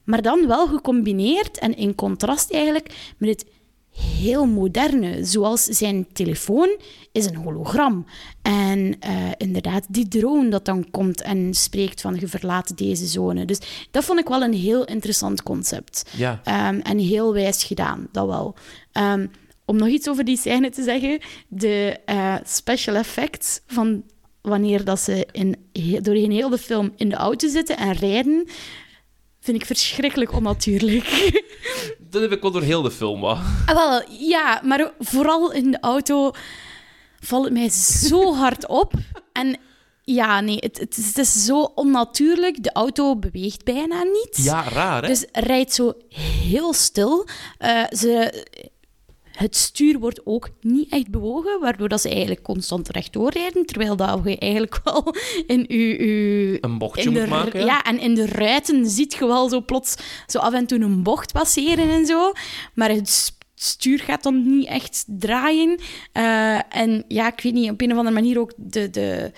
[0.04, 3.46] Maar dan wel gecombineerd en in contrast eigenlijk met het
[3.94, 5.26] heel moderne.
[5.26, 6.78] Zoals zijn telefoon
[7.12, 8.06] is een hologram.
[8.42, 13.46] En eh, inderdaad, die drone dat dan komt en spreekt van je verlaat deze zone.
[13.46, 13.60] Dus
[13.92, 16.04] dat vond ik wel een heel interessant concept.
[16.18, 16.42] Ja.
[16.44, 18.56] Ehm, en heel wijs gedaan, dat wel.
[18.92, 19.28] Ehm,
[19.66, 24.04] om nog iets over die scène te zeggen, de eh, special effects van
[24.42, 28.48] wanneer dat ze in, he- doorheen heel de film in de auto zitten en rijden,
[29.40, 31.06] vind ik verschrikkelijk onnatuurlijk.
[32.14, 33.38] Dat heb ik wel door heel de film, wat.
[33.66, 36.32] Ah, wel, ja, maar vooral in de auto
[37.20, 38.94] valt het mij zo hard op.
[39.32, 39.58] En
[40.04, 42.64] ja, nee, het, het, is, het is zo onnatuurlijk.
[42.64, 44.38] De auto beweegt bijna niet.
[44.44, 45.08] Ja, raar, hè?
[45.08, 45.94] Dus rijdt zo
[46.46, 47.28] heel stil.
[47.58, 48.46] Eh, ze,
[49.34, 53.96] het stuur wordt ook niet echt bewogen, waardoor dat ze eigenlijk constant rechtdoor rijden, terwijl
[53.96, 55.16] dat je eigenlijk wel
[55.48, 55.96] in uw...
[55.98, 57.84] uw Een bochtje moet maken, ja.
[57.84, 59.96] en in de ruiten ziet je wel zo plots
[60.28, 62.32] zo af en toe een bocht passeren en zo.
[62.74, 65.80] Maar het stuur gaat dan niet echt draaien.
[66.12, 68.90] Eh, en ja, ik weet niet, op een of andere manier ook de...
[68.90, 69.32] de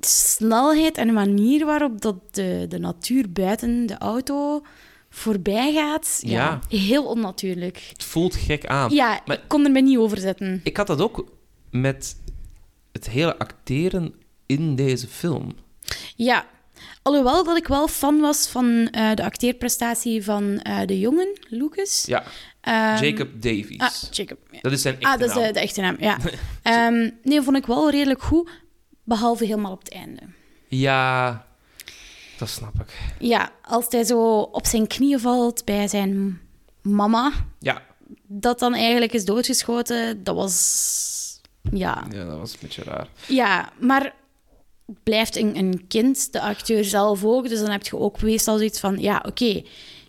[0.00, 4.62] snelheid en de manier waarop dat de, de natuur buiten de auto
[5.18, 7.82] voorbij gaat, ja, heel onnatuurlijk.
[7.92, 8.90] Het voelt gek aan.
[8.90, 10.60] Ja, Maar- ik kon er me niet over zetten.
[10.64, 11.24] Ik had dat ook
[11.70, 12.16] met
[12.92, 14.14] het hele acteren
[14.46, 15.56] in deze film.
[16.16, 16.46] Ja,
[17.02, 22.04] alhoewel dat ik wel fan was van eh, de acteerprestatie van eh, de jongen, Lucas.
[22.06, 22.24] Ja,
[22.60, 23.78] Ehm, Jacob Davies.
[23.80, 24.38] Ah, Jacob.
[24.50, 24.58] ja.
[24.60, 25.46] Dat is zijn echte Ah, dat is naam.
[25.46, 26.16] de, de echte naam, ja.
[26.62, 28.50] Ehm, nee, vond ik wel redelijk goed,
[29.04, 30.20] behalve helemaal op het einde.
[30.68, 31.46] Ja,
[32.38, 32.98] dat snap ik.
[33.18, 36.40] Ja, als hij zo op zijn knieën valt bij zijn
[36.82, 37.82] mama, Ja,
[38.26, 41.40] dat dan eigenlijk is doodgeschoten, dat was...
[41.72, 43.08] Ja, ja dat was een beetje raar.
[43.28, 44.14] ja maar
[44.86, 47.48] het blijft een, een kind, de acteur zelf ook.
[47.48, 49.62] Dus dan heb je ook meestal zoiets van, ja, oké,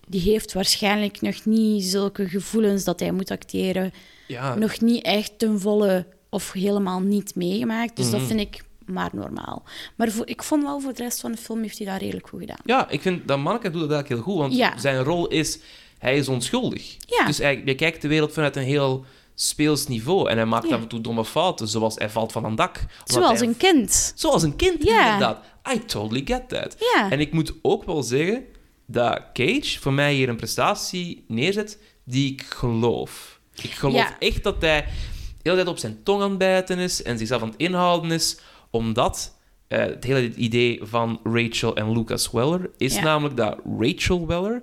[0.08, 3.92] die heeft waarschijnlijk nog niet zulke gevoelens dat hij moet acteren.
[4.28, 7.96] Ja, Nog niet echt ten volle of helemaal niet meegemaakt.
[7.96, 8.18] Dus Mhm.
[8.18, 9.64] dat vind ik maar normaal.
[9.96, 12.28] Maar voor, ik vond wel voor de rest van de film heeft hij dat redelijk
[12.30, 12.60] goed gedaan.
[12.64, 14.78] ja ik vind dat manneke doet het eigenlijk heel goed, want Ja.
[14.78, 15.60] zijn rol is...
[16.00, 16.96] Hij is onschuldig.
[17.00, 17.26] Ja.
[17.26, 20.30] Dus hij, je kijkt de wereld vanuit een heel speels niveau.
[20.30, 20.76] En hij maakt Ja.
[20.76, 22.80] af en toe domme fouten, zoals hij valt van een dak.
[23.04, 24.14] Zoals hij- een kind.
[24.16, 25.04] Zoals een kind, Ja.
[25.14, 25.44] inderdaad.
[25.76, 26.76] I totally get that.
[26.96, 27.12] Ja.
[27.12, 28.44] En ik moet ook wel zeggen
[28.86, 33.40] dat Cage voor mij hier een prestatie neerzet die ik geloof.
[33.62, 34.82] Ik geloof echt dat hij
[35.42, 38.12] de hele tijd op zijn tong aan het bijten is en zichzelf aan het inhouden
[38.12, 38.38] is,
[38.70, 43.02] omdat eh, het hele idee van Rachel en Lucas Weller is Ja.
[43.04, 44.62] namelijk dat Rachel Weller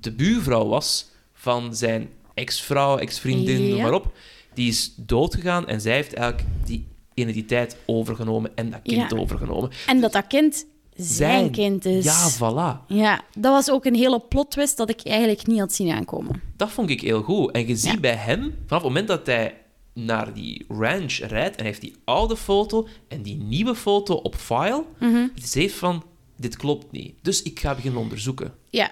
[0.00, 4.12] de buurvrouw was van zijn ex-vrouw, ex-vriendin, noem maar op.
[4.54, 9.16] Die is doodgegaan en zij heeft eigenlijk die identiteit overgenomen en dat kind Ja.
[9.18, 9.70] overgenomen.
[9.86, 12.04] En dat dat kind zijn, kind is.
[12.04, 12.86] Ja, voilà.
[12.86, 16.42] Ja, dat was ook een hele plot twist dat ik eigenlijk niet had zien aankomen.
[16.56, 17.50] Dat vond ik heel goed.
[17.50, 19.54] En je ziet bij hem, vanaf het moment dat hij
[19.94, 24.84] naar die ranch rijdt en heeft die oude foto en die nieuwe foto op file,
[24.98, 25.26] Mhm.
[25.34, 26.04] het is heeft van,
[26.36, 27.14] dit klopt niet.
[27.22, 28.54] Dus ik ga beginnen onderzoeken.
[28.70, 28.90] Ja,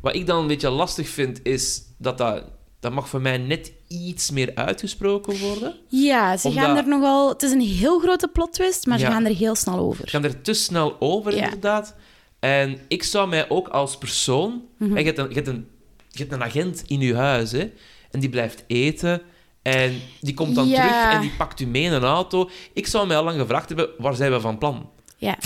[0.00, 2.44] Wat ik dan een beetje lastig vind, is dat dat
[2.80, 5.74] dat mag voor mij net iets meer uitgesproken worden.
[5.88, 7.28] Ja, ze Omdat- gaan er nogal...
[7.28, 9.06] Het is een heel grote plot twist, maar Ja.
[9.06, 10.04] ze gaan er heel snel over.
[10.04, 11.44] Ik ga er te snel over, Ja.
[11.44, 11.94] inderdaad.
[12.38, 14.62] En ik zou mij ook als persoon...
[14.78, 14.98] Mhm.
[14.98, 15.68] je, hebt een, je, hebt een,
[16.08, 17.70] je hebt een agent in je huis, hè,
[18.10, 19.22] en die blijft eten...
[19.62, 20.86] En die komt dan Ja.
[20.86, 22.50] terug en die pakt u mee in een auto.
[22.72, 24.90] Ik zou mij al lang gevraagd hebben, waar zijn we van plan?
[25.16, 25.38] Ja.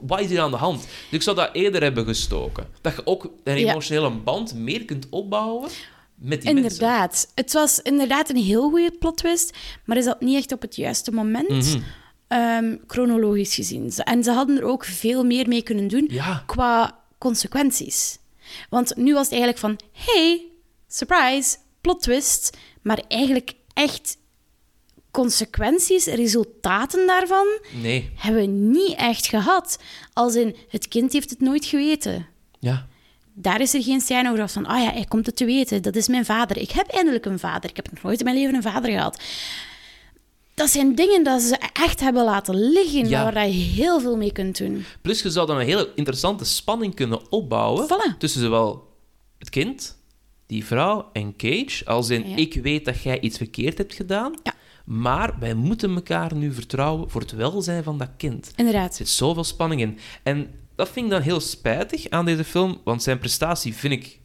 [0.00, 0.80] Wat is hier aan de hand?
[0.82, 2.66] Dus ik zou dat eerder hebben gestoken.
[2.80, 5.68] Dat je ook een emotionele band meer kunt opbouwen
[6.14, 6.72] met die mensen.
[6.72, 7.32] Inderdaad.
[7.34, 10.76] Het was inderdaad een heel goede plot twist, maar is dat niet echt op het
[10.76, 11.80] juiste moment, Mhm.
[12.28, 13.92] ehm, chronologisch gezien.
[13.92, 16.42] En ze hadden er ook veel meer mee kunnen doen Ja.
[16.46, 18.18] qua consequenties.
[18.70, 20.46] Want nu was het eigenlijk van, hey,
[20.88, 24.16] surprise, plot twist, maar eigenlijk echt
[25.10, 27.46] consequenties, resultaten daarvan,
[27.82, 28.10] Nee.
[28.16, 29.78] hebben we niet echt gehad.
[30.12, 32.26] Als in, het kind heeft het nooit geweten.
[32.58, 32.86] Ja.
[33.34, 35.96] Daar is er geen scène over van, ah ja, hij komt het te weten, dat
[35.96, 36.56] is mijn vader.
[36.58, 37.70] Ik heb eindelijk een vader.
[37.70, 39.22] Ik heb nog nooit in mijn leven een vader gehad.
[40.54, 43.32] Dat zijn dingen dat ze echt hebben laten liggen, Ja.
[43.32, 44.84] waar je heel veel mee kunt doen.
[45.02, 48.18] Plus, je zou dan een hele interessante spanning kunnen opbouwen Voilà.
[48.18, 48.88] tussen zowel
[49.38, 49.98] het kind,
[50.50, 51.84] die vrouw en Cage.
[51.84, 52.36] Als in, Ja.
[52.36, 54.54] ik weet dat jij iets verkeerd hebt gedaan, Ja.
[54.84, 58.46] maar wij moeten elkaar nu vertrouwen voor het welzijn van dat kind.
[58.46, 58.94] Er Inderdaad.
[58.94, 59.98] zit zoveel spanning in.
[60.22, 64.18] En dat vind ik dan heel spijtig aan deze film, want zijn prestatie vind ik...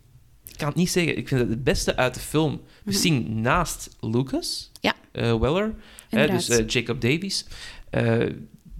[0.47, 2.61] Ik kan het niet zeggen, ik vind het het beste uit de film.
[2.83, 4.93] Misschien naast Lucas, Ja.
[5.11, 5.75] eh, Weller,
[6.09, 7.45] hè, dus eh, Jacob Davies.
[7.89, 8.29] Eh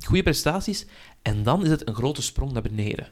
[0.06, 0.86] goede prestaties.
[1.22, 3.08] En dan is het een grote sprong naar beneden.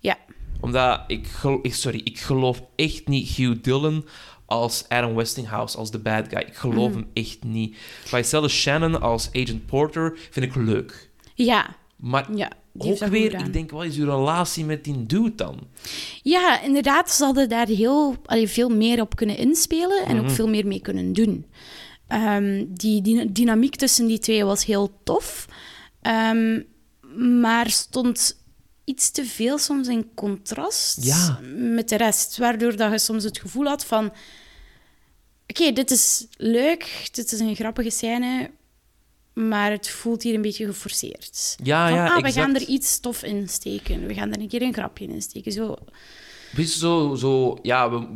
[0.00, 0.18] Ja.
[0.60, 1.28] Omdat ik,
[1.62, 4.04] ik- sorry, ik geloof echt niet Hugh Dillon
[4.46, 6.38] als Adam Westinghouse, als de bad guy.
[6.40, 6.98] Ik geloof Mhm.
[6.98, 7.76] hem echt niet.
[8.10, 11.10] Maar zelfs Shannon als Agent Porter vind ik leuk.
[11.34, 12.50] Ja, Maar ja.
[12.78, 15.58] Ook weer, ik denk, wat is uw relatie met die dude dan?
[16.22, 20.24] Ja, inderdaad, ze hadden daar heel, allee, veel meer op kunnen inspelen en Mhm.
[20.24, 21.46] ook veel meer mee kunnen doen.
[22.06, 25.46] Ehm, die, die dynamiek tussen die twee was heel tof,
[26.02, 26.60] Ehm,
[27.40, 28.39] maar stond
[28.90, 31.38] iets te veel soms in contrast Ja.
[31.56, 34.12] met de rest, waardoor dat je soms het gevoel had van...
[35.46, 38.50] Oké, dit is leuk, dit is een grappige scène,
[39.32, 41.56] maar het voelt hier een beetje geforceerd.
[41.62, 42.34] Ja, Van, ja, ah, we exact.
[42.46, 44.06] gaan er iets tof in steken.
[44.06, 45.52] We gaan er een keer een grapje in steken.
[45.52, 45.76] Zo,
[46.66, 48.06] zo, zo ja, we,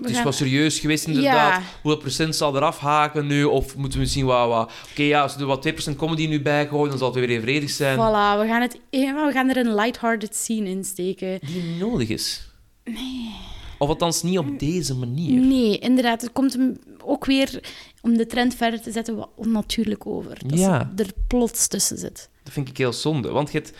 [0.00, 1.60] het is wel serieus geweest inderdaad.
[1.60, 1.62] Ja.
[1.82, 3.44] Hoeveel procent zal eraf haken nu?
[3.44, 4.48] Of moeten we misschien wat...
[4.48, 7.18] wat Oké, ja, als we er wat 2% comedy nu bij gooien, dan zal het
[7.18, 7.94] weer evenredig zijn.
[7.96, 11.38] Voilà, we gaan, het, eh, we gaan er een lighthearted scene in steken.
[11.46, 12.48] Die nodig is.
[12.84, 13.30] Nee.
[13.78, 15.40] Of althans niet op deze manier.
[15.40, 16.22] Nee, inderdaad.
[16.22, 16.58] Het komt
[17.04, 17.62] ook weer,
[18.00, 20.38] om de trend verder te zetten, wat onnatuurlijk over.
[20.46, 20.92] Dat Ja.
[20.96, 22.28] er plots tussen zit.
[22.42, 23.28] Dat vind ik heel zonde.
[23.28, 23.72] Want je hebt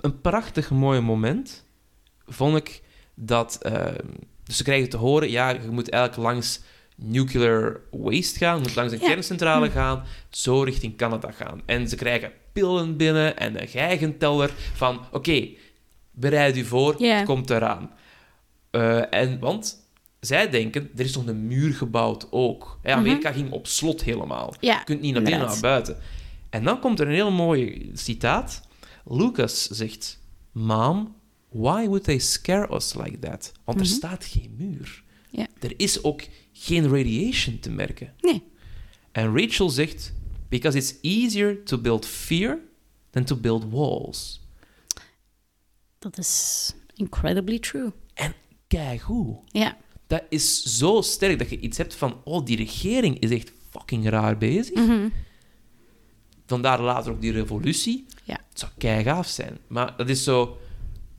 [0.00, 1.64] een prachtig mooi moment,
[2.26, 2.82] vond ik,
[3.14, 3.58] dat...
[3.62, 3.84] eh,
[4.52, 6.60] dus ze krijgen te horen, ja, je moet eigenlijk langs
[6.96, 9.06] nuclear waste gaan, je moet langs een Ja.
[9.06, 11.62] kerncentrale gaan, zo richting Canada gaan.
[11.66, 15.48] En ze krijgen pillen binnen en een geigenteller van, oké,
[16.10, 17.16] bereid u voor, Ja.
[17.16, 17.90] het komt eraan.
[18.70, 19.76] Eh, en, want
[20.20, 22.78] zij denken, er is nog een muur gebouwd ook.
[22.82, 24.54] Hè, Amerika ging op slot helemaal.
[24.60, 25.96] Ja, Je kunt niet naar binnen, naar buiten.
[26.50, 28.62] En dan komt er een heel mooi citaat.
[29.04, 30.20] Lucas zegt...
[30.52, 31.14] Mom,
[31.52, 33.52] why would they scare us like that?
[33.64, 35.02] Want er staat geen muur.
[35.60, 36.22] Er is ook
[36.52, 38.12] geen radiation te merken.
[38.20, 38.42] Nee.
[39.12, 40.12] En Rachel zegt...
[40.48, 42.58] Because it's easier to build fear
[43.10, 44.40] than to build walls.
[45.98, 47.92] Dat is incredibly true.
[48.14, 48.34] En
[48.66, 49.38] kijk hoe.
[49.46, 49.76] Ja,
[50.06, 52.20] Dat is zo sterk dat je iets hebt van...
[52.24, 54.74] Oh, die regering is echt fucking raar bezig.
[54.74, 55.08] Mhm.
[56.46, 58.06] Vandaar later ook die revolutie.
[58.24, 58.40] Ja.
[58.48, 59.58] Het zou keigaaf zijn.
[59.66, 60.58] Maar dat is zo...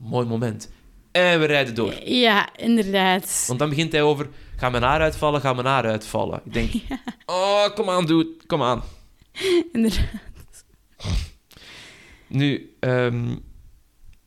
[0.04, 0.70] Mooi moment.
[1.12, 1.94] En we rijden door.
[2.08, 3.44] ja inderdaad.
[3.46, 4.28] Want dan begint hij over...
[4.56, 6.40] Ga mijn haar uitvallen, ga mijn haar uitvallen.
[6.44, 6.72] Ik denk...
[7.26, 8.36] Oh, kom aan, dude.
[8.46, 8.82] Kom aan.
[9.72, 10.64] inderdaad.
[12.26, 13.36] Nu, ehm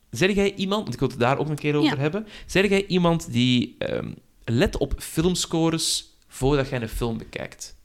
[0.09, 0.82] zeg jij iemand...
[0.82, 2.01] Want ik wil het daar ook een keer over Ja.
[2.01, 2.28] hebben.
[2.45, 4.11] Zeg jij iemand die ehm,
[4.45, 7.75] let op filmscores voordat jij een film bekijkt?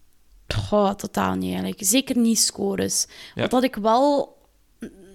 [0.55, 1.80] Goh, totaal niet eigenlijk.
[1.84, 3.07] Zeker niet scores.
[3.34, 3.49] Ja.
[3.49, 4.36] Wat ik wel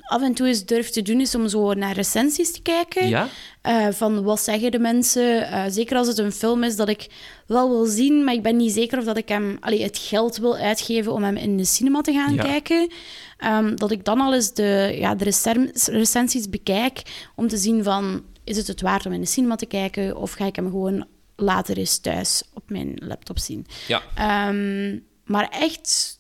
[0.08, 3.08] af en toe eens durf te doen, is om zo naar recensies te kijken.
[3.08, 3.28] Ja?
[3.62, 5.48] Eh, van wat zeggen de mensen?
[5.52, 7.08] Eh, zeker als het een film is dat ik
[7.48, 10.38] wel wil zien, maar ik ben niet zeker of dat ik hem allee, het geld
[10.38, 12.44] wil uitgeven om hem in de cinema te gaan Ja.
[12.44, 12.92] kijken.
[13.38, 17.02] Ehm, dat ik dan al eens de, ja, de recen- recensies bekijk
[17.36, 20.32] om te zien van is het het waard om in de cinema te kijken of
[20.32, 21.06] ga ik hem gewoon
[21.36, 23.66] later eens thuis op mijn laptop zien.
[23.88, 24.02] Ja.
[24.16, 26.20] Ehm, maar echt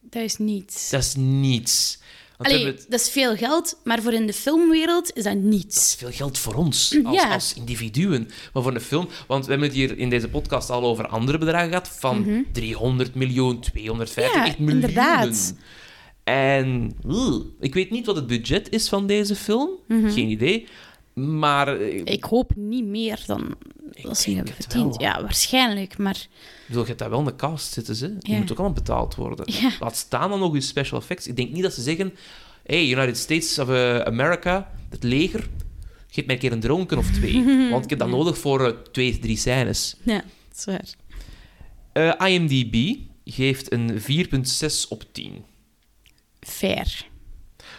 [0.00, 0.90] Dat is niets.
[0.90, 1.97] Dat is niets.
[2.38, 5.94] Allee, het- dat is veel geld, maar voor in de filmwereld is dat niets.
[5.98, 7.32] veel geld voor ons als, Ja.
[7.34, 8.28] als individuen.
[8.52, 11.38] Maar voor een film, want we hebben het hier in deze podcast al over andere
[11.38, 14.44] bedragen gehad, van 300 miljoen, 250 Mhm.
[14.44, 14.88] Ja, echt miljoenen.
[14.88, 15.54] inderdaad.
[16.24, 16.96] En
[17.60, 20.10] ik weet niet wat het budget is van deze film, Mhm.
[20.10, 20.66] geen idee.
[21.18, 23.54] Maar eh, Ik hoop niet meer dan
[24.02, 24.96] dat ze hebben verdiend.
[24.96, 25.02] wel.
[25.08, 26.26] Ja, waarschijnlijk, maar
[26.66, 28.18] wil je daar wel in de cast zitten, ze?
[28.18, 28.38] Die Ja.
[28.38, 29.52] moet ook allemaal betaald worden.
[29.60, 29.70] Ja.
[29.80, 31.26] Laat staan dan nog eens special effects.
[31.26, 32.14] Ik denk niet dat ze zeggen,
[32.64, 35.48] hey, United States of eh, America, het leger,
[36.10, 37.44] geef mij een keer een dronken of twee.
[37.70, 39.96] Want ik heb dat nodig voor eh, twee, drie scènes.
[40.02, 40.14] ja,
[40.48, 40.86] dat is waar.
[42.18, 45.44] Eh, IMDb geeft een 4,6 op 10.
[46.40, 47.06] Fair.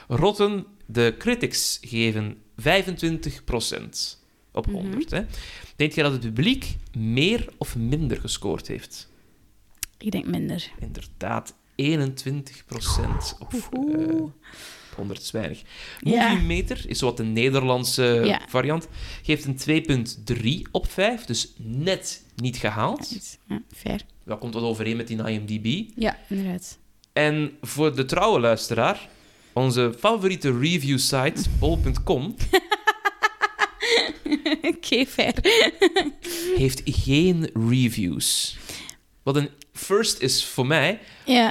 [0.07, 4.18] Rotten, de critics geven 25%
[4.51, 5.12] op 100.
[5.12, 5.22] hè.
[5.76, 9.10] Denk je dat het publiek meer of minder gescoord heeft?
[9.97, 10.70] Ik denk minder.
[10.80, 14.32] Inderdaad, 21% op, eh, op
[14.95, 15.62] 100 is weinig.
[15.99, 16.30] Ja.
[16.32, 18.41] Movie Meter is wat de Nederlandse Ja.
[18.49, 18.88] variant.
[19.24, 23.30] Geeft een 2,3 op 5, dus net niet gehaald.
[23.47, 24.01] Ja, fair.
[24.26, 25.89] Dat komt wat overeen met die IMDb.
[25.95, 26.78] Ja, inderdaad.
[27.14, 29.10] En voor de trouwe luisteraar,
[29.53, 32.35] onze favoriete review site, bol.com,
[34.61, 35.33] Oké, fair.
[36.55, 38.57] heeft geen reviews.
[39.23, 40.99] Wat een first is voor mij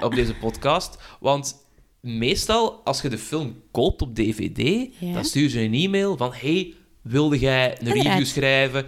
[0.02, 0.98] op deze podcast.
[1.20, 1.56] Want
[2.00, 6.74] meestal, als je de film koopt op DVD, dan stuur je een e-mail van hey,
[7.02, 8.04] wilde jij een Inderdaad.
[8.04, 8.86] review schrijven?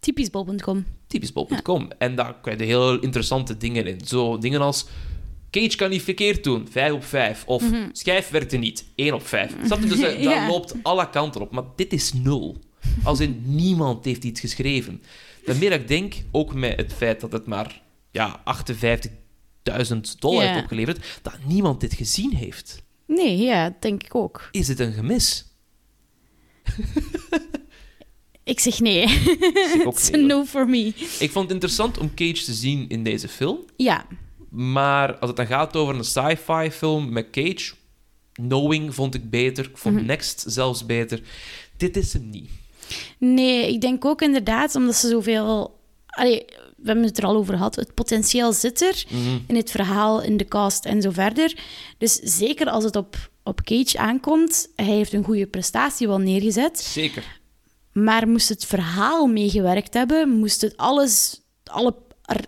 [0.00, 0.84] Typisch bol.com.
[1.06, 1.88] Typischbol.com.
[1.98, 4.00] En daar krijg je heel interessante dingen in.
[4.06, 4.86] Zo dingen als...
[5.50, 7.42] Cage kan niet verkeerd doen, 5 op 5.
[7.46, 9.54] Of schijf werkte niet, 1 op 5.
[9.64, 9.86] Snap je?
[9.86, 10.48] Dus dat, dat Ja.
[10.48, 11.50] loopt alle kanten op.
[11.50, 12.56] Maar dit is nul.
[13.04, 15.02] Als in niemand heeft iets geschreven.
[15.44, 20.42] Dan meer dat ik denk, ook met het feit dat het maar ja, 58.000 dollar
[20.44, 20.48] Ja.
[20.50, 22.82] heeft opgeleverd, dat niemand dit gezien heeft.
[23.06, 24.48] Nee, ja, denk ik ook.
[24.52, 25.44] Is het een gemis?
[28.44, 29.08] Ik zeg nee.
[29.08, 30.28] zeg ook It's a nee, hoor.
[30.28, 30.86] no for me.
[31.18, 33.58] Ik vond het interessant om Cage te zien in deze film.
[33.76, 34.06] Ja,
[34.50, 37.72] Maar als het dan gaat over een sci-fi film met Cage,
[38.32, 39.64] Knowing vond ik beter.
[39.64, 41.22] Ik vond Next zelfs beter.
[41.76, 42.50] Dit is hem niet.
[43.18, 45.78] nee, ik denk ook inderdaad, omdat ze zoveel...
[46.06, 46.44] Allee,
[46.76, 47.76] we hebben het er al over gehad.
[47.76, 49.04] Het potentieel zit er
[49.46, 51.58] in het verhaal, in de cast en zo verder.
[51.98, 56.80] Dus zeker als het op, op Cage aankomt, hij heeft een goede prestatie wel neergezet.
[56.80, 57.40] Zeker.
[57.92, 61.94] Maar moest het verhaal meegewerkt hebben, moest het alles, alle,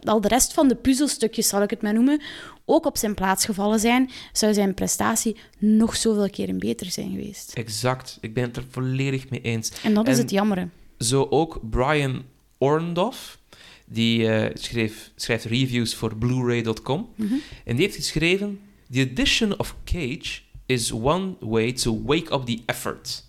[0.05, 2.21] al de rest van de puzzelstukjes, zal ik het maar noemen,
[2.65, 7.53] ook op zijn plaats gevallen zijn, zou zijn prestatie nog zoveel keren beter zijn geweest.
[7.53, 8.19] Exact.
[8.21, 9.73] Ik ben het er volledig mee eens.
[9.83, 10.69] En dat is het jammere.
[10.99, 12.23] Zo ook Brian
[12.59, 13.41] Orndorff.
[13.87, 17.09] Die eh, schreef, schrijft reviews voor Blu-ray.com.
[17.65, 18.61] En die heeft geschreven...
[18.91, 23.25] The addition of Cage is one way to wake up the effort.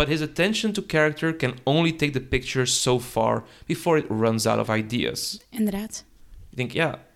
[0.00, 4.46] But his attention to character can only take the picture so far before it runs
[4.46, 5.40] out of ideas.
[5.50, 6.04] Inderdaad.
[6.50, 7.06] Ik denk, ja,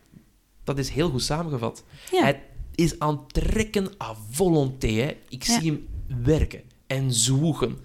[0.65, 1.85] dat is heel goed samengevat.
[2.11, 2.25] Ja.
[2.25, 2.37] Het
[2.75, 4.89] is aan het trekken à volonté.
[4.89, 5.17] Hè.
[5.29, 5.61] Ik Ja.
[5.61, 5.87] zie hem
[6.25, 7.79] werken en zwoegen.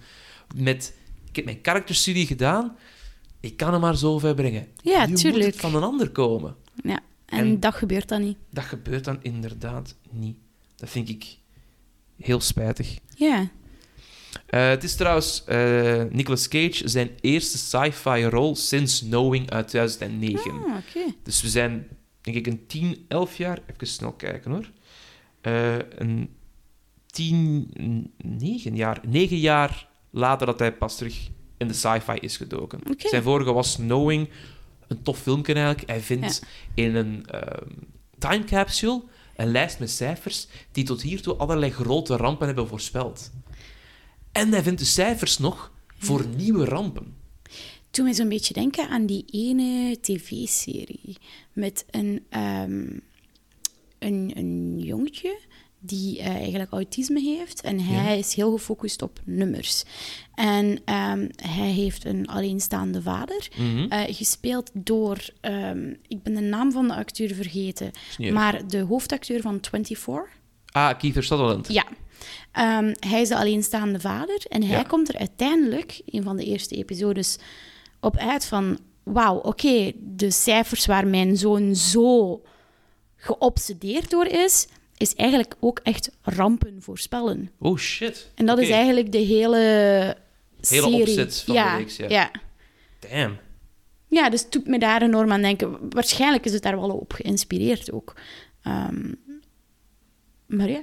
[0.56, 0.94] Met,
[1.28, 2.76] ik heb mijn karakterstudie gedaan.
[3.40, 4.66] Ik kan hem maar zo ver brengen.
[4.82, 5.44] Ja, nu moet tuurlijk.
[5.44, 6.56] het van een ander komen.
[6.84, 7.00] Ja.
[7.26, 8.36] En, En- dat gebeurt dan niet.
[8.50, 10.36] Dat gebeurt dan inderdaad niet.
[10.76, 11.36] Dat vind ik
[12.16, 12.98] heel spijtig.
[13.16, 13.50] Ja.
[14.50, 20.50] Eh, het is trouwens eh Nicolas Cage zijn eerste sci-fi rol sinds Knowing uit 2009.
[20.50, 20.76] Ah.
[21.22, 21.88] Dus we zijn,
[22.20, 23.58] denk ik, een 10, 11 jaar.
[23.72, 24.70] Even snel kijken hoor.
[25.40, 26.34] Eh, een
[27.06, 29.00] 10, 9 jaar.
[29.08, 32.80] 9 jaar later dat hij pas terug in de sci-fi is gedoken.
[32.96, 34.28] Zijn vorige was Knowing.
[34.86, 35.88] Een tof filmpje eigenlijk.
[35.88, 37.68] Hij vindt in een ehm,
[38.18, 39.02] time capsule
[39.36, 43.30] een lijst met cijfers die tot hiertoe allerlei grote rampen hebben voorspeld.
[44.32, 47.14] En hij vindt de cijfers nog voor nieuwe rampen.
[47.90, 51.16] Toen mij zo'n beetje denken aan die ene tv-serie
[51.52, 52.86] met een, ehm,
[53.98, 55.38] een, een jongetje
[55.78, 57.60] die eh, eigenlijk autisme heeft.
[57.60, 59.84] En hij is heel gefocust op nummers.
[60.34, 63.86] En ehm, hij heeft een alleenstaande vader, Mhm.
[63.88, 65.18] eh, gespeeld door...
[65.40, 67.90] ehm, ik ben de naam van de acteur vergeten,
[68.32, 70.38] maar de hoofdacteur van 24...
[70.72, 71.72] Ah, Kiefer Sutherland.
[71.72, 71.86] Ja.
[72.52, 74.82] Ehm, hij is de alleenstaande vader en hij Ja.
[74.82, 77.38] komt er uiteindelijk, in van de eerste episodes,
[78.00, 82.42] op uit van wauw, oké, de cijfers waar mijn zoon zo
[83.16, 87.50] geobsedeerd door is, is eigenlijk ook echt rampen voorspellen.
[87.58, 88.30] Oh shit.
[88.34, 90.16] En dat is eigenlijk de hele Hele
[90.60, 91.00] serie.
[91.00, 92.08] opzet van de ja, reeks, ja.
[92.08, 92.30] ja.
[93.10, 93.36] Damn.
[94.06, 95.76] Ja, dus het doet me daar enorm aan denken.
[95.90, 98.14] Waarschijnlijk is het daar wel op geïnspireerd ook.
[98.62, 99.12] Ehm,
[100.46, 100.80] maar ja,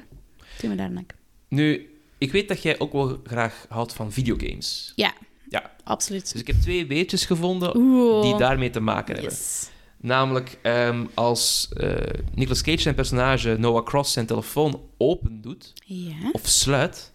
[0.61, 1.16] doet me daar aan denken.
[1.47, 4.93] Nu, ik weet dat jij ook wel graag houdt van videogames.
[4.95, 5.13] Ja,
[5.49, 6.31] Ja, absoluut.
[6.31, 8.21] dus ik heb twee weetjes gevonden Oeh.
[8.21, 9.31] die daarmee te maken hebben.
[9.33, 9.69] Yes.
[9.97, 11.95] Namelijk, ehm, als eh
[12.33, 16.29] Nicolas Cage zijn personage Noah Cross zijn telefoon open doet, Ja.
[16.31, 17.13] of sluit,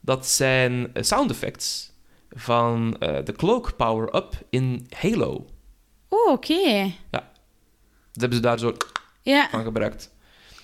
[0.00, 1.90] dat zijn eh, sound effects
[2.30, 5.46] van eh, de cloak power-up in Halo.
[6.08, 6.92] Oh, oké.
[7.10, 7.22] Dat
[8.12, 8.76] hebben ze daar zo
[9.22, 10.10] Ja, van gebruikt.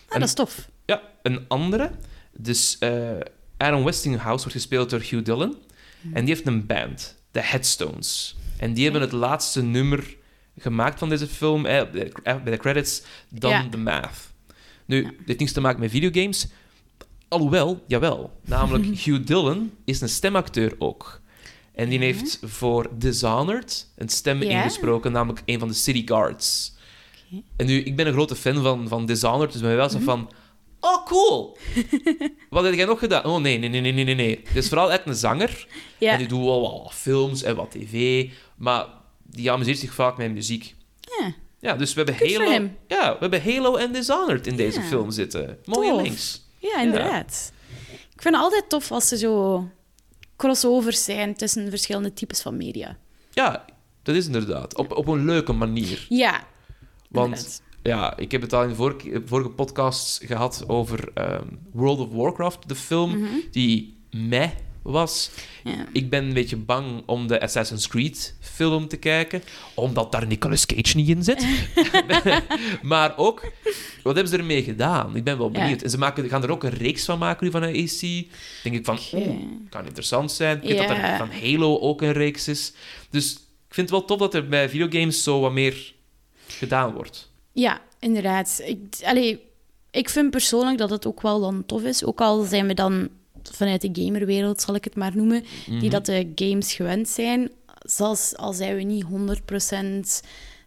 [0.08, 0.68] ah, dat is tof.
[0.86, 1.90] Ja, een andere.
[2.36, 3.10] Dus eh
[3.56, 5.56] Aaron Westinghouse wordt gespeeld door Hugh Dillon.
[6.12, 8.36] En die heeft een band, de Headstones.
[8.56, 10.16] En die hebben het laatste nummer
[10.58, 13.68] gemaakt van deze film, eh, bij de- eh, bij de credits, dan Ja.
[13.68, 14.32] The Math.
[14.84, 16.46] Nu, dit heeft niets te maken met videogames.
[17.28, 18.40] Alhoewel, jawel.
[18.44, 21.20] Namelijk, Hugh Dillon is een stemacteur ook.
[21.74, 26.72] En die heeft voor Dishonored een stem ingesproken, namelijk een van de City Guards.
[27.56, 29.96] En nu, ik ben een grote fan van, van Dishonored, dus ben wel Mhm.
[29.98, 30.30] zo van...
[30.84, 31.56] Oh, cool!
[32.50, 33.24] Wat heb jij nog gedaan?
[33.24, 35.66] Oh, nee, nee, nee, nee, nee, nee, is vooral echt een zanger.
[35.98, 36.12] Ja.
[36.12, 38.28] En die doet wel wat films en wat tv.
[38.56, 38.86] Maar
[39.22, 40.74] die amuseert zich vaak met muziek.
[41.00, 41.34] Ja.
[41.60, 42.68] Ja, dus we hebben Good Halo...
[42.88, 44.86] Ja, we hebben Halo en Dishonored in deze Ja.
[44.86, 45.58] film zitten.
[45.64, 46.02] Mooie Tof.
[46.02, 46.42] links.
[46.58, 47.52] Ja, inderdaad.
[48.14, 49.68] Ik vind het altijd tof als er zo
[50.36, 52.96] crossovers zijn tussen verschillende types van media.
[53.30, 53.64] Ja,
[54.02, 54.76] dat is inderdaad.
[54.76, 56.06] Op, op een leuke manier.
[56.08, 56.46] Ja,
[57.10, 57.62] Want inderdaad.
[57.84, 62.08] Ja, ik heb het al in de vorige, vorige podcasts gehad over ehm, World of
[62.12, 63.26] Warcraft, de film, Mhm.
[63.50, 64.50] die meh
[64.82, 65.30] was.
[65.64, 65.86] Ja.
[65.92, 69.42] Ik ben een beetje bang om de Assassin's Creed film te kijken,
[69.74, 71.46] omdat daar Nicolas Cage niet in zit.
[72.82, 73.52] maar ook,
[74.02, 75.16] wat hebben ze ermee gedaan?
[75.16, 75.58] Ik ben wel Ja.
[75.60, 75.82] benieuwd.
[75.82, 78.00] En ze maken, gaan er ook een reeks van maken nu van een AC.
[78.62, 79.36] Denk ik van, oeh,
[79.68, 80.56] kan interessant zijn.
[80.62, 82.72] Ik weet dat er van Halo ook een reeks is.
[83.10, 83.32] Dus
[83.68, 85.94] ik vind het wel tof dat er bij videogames zo wat meer
[86.48, 87.32] gedaan wordt.
[87.54, 88.60] Ja, inderdaad.
[88.64, 89.40] Ik, allee,
[89.90, 92.04] ik vind persoonlijk dat het ook wel dan tof is.
[92.04, 93.08] Ook al zijn we dan
[93.42, 95.78] vanuit de gamerwereld, zal ik het maar noemen, Mhm.
[95.80, 97.50] die dat de games gewend zijn.
[97.78, 100.22] Zelfs al zijn we niet 100%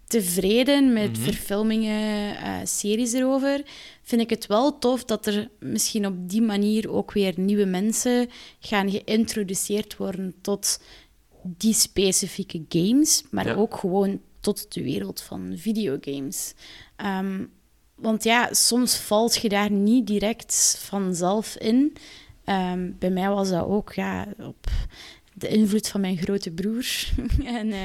[0.08, 1.22] tevreden met Mhm.
[1.22, 3.62] verfilmingen, eh, series erover,
[4.04, 8.30] vind ik het wel tof dat er misschien op die manier ook weer nieuwe mensen
[8.60, 10.80] gaan geïntroduceerd worden tot
[11.44, 13.54] die specifieke games, maar Ja.
[13.54, 16.54] ook gewoon tot de wereld van videogames.
[16.96, 17.46] Ehm,
[17.96, 21.96] want ja, soms valt je daar niet direct vanzelf in.
[22.44, 24.68] Ehm, bij mij was dat ook ja, op
[25.38, 26.86] de invloed van mijn grote broer.
[27.60, 27.80] en eh,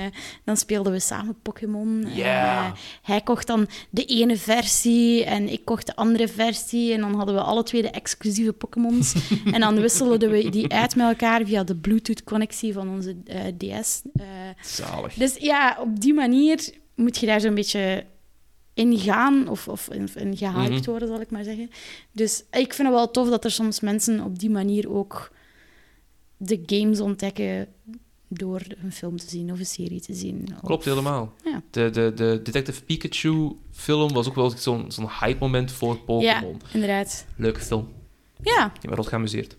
[0.44, 2.04] dan speelden we samen Pokémon.
[2.04, 2.66] En, Ja.
[2.66, 2.72] eh,
[3.02, 6.92] hij kocht dan de ene versie en ik kocht de andere versie.
[6.92, 9.14] En dan hadden we alle twee de exclusieve Pokémons.
[9.54, 14.02] en dan wisselden we die uit met elkaar via de Bluetooth-connectie van onze eh, DS.
[14.14, 14.24] eh.
[14.62, 15.14] Zalig.
[15.14, 18.04] dus ja, op die manier moet je daar zo'n beetje
[18.74, 20.90] in gaan, of, of in, in gehyped Mhm.
[20.90, 21.70] worden, zal ik maar zeggen.
[22.12, 25.32] Dus ik vind het wel tof dat er soms mensen op die manier ook
[26.44, 27.68] de games ontdekken
[28.28, 30.48] door een film te zien of een serie te zien.
[30.54, 31.32] Of- Klopt helemaal.
[31.44, 31.62] Ja.
[31.70, 36.60] De, de, de Detective Pikachu film was ook wel zo'n zo'n hype moment voor Pokémon.
[36.72, 37.26] Inderdaad.
[37.36, 37.88] Leuke film.
[38.42, 39.56] Ja, Ik heb me rot geamuseerd.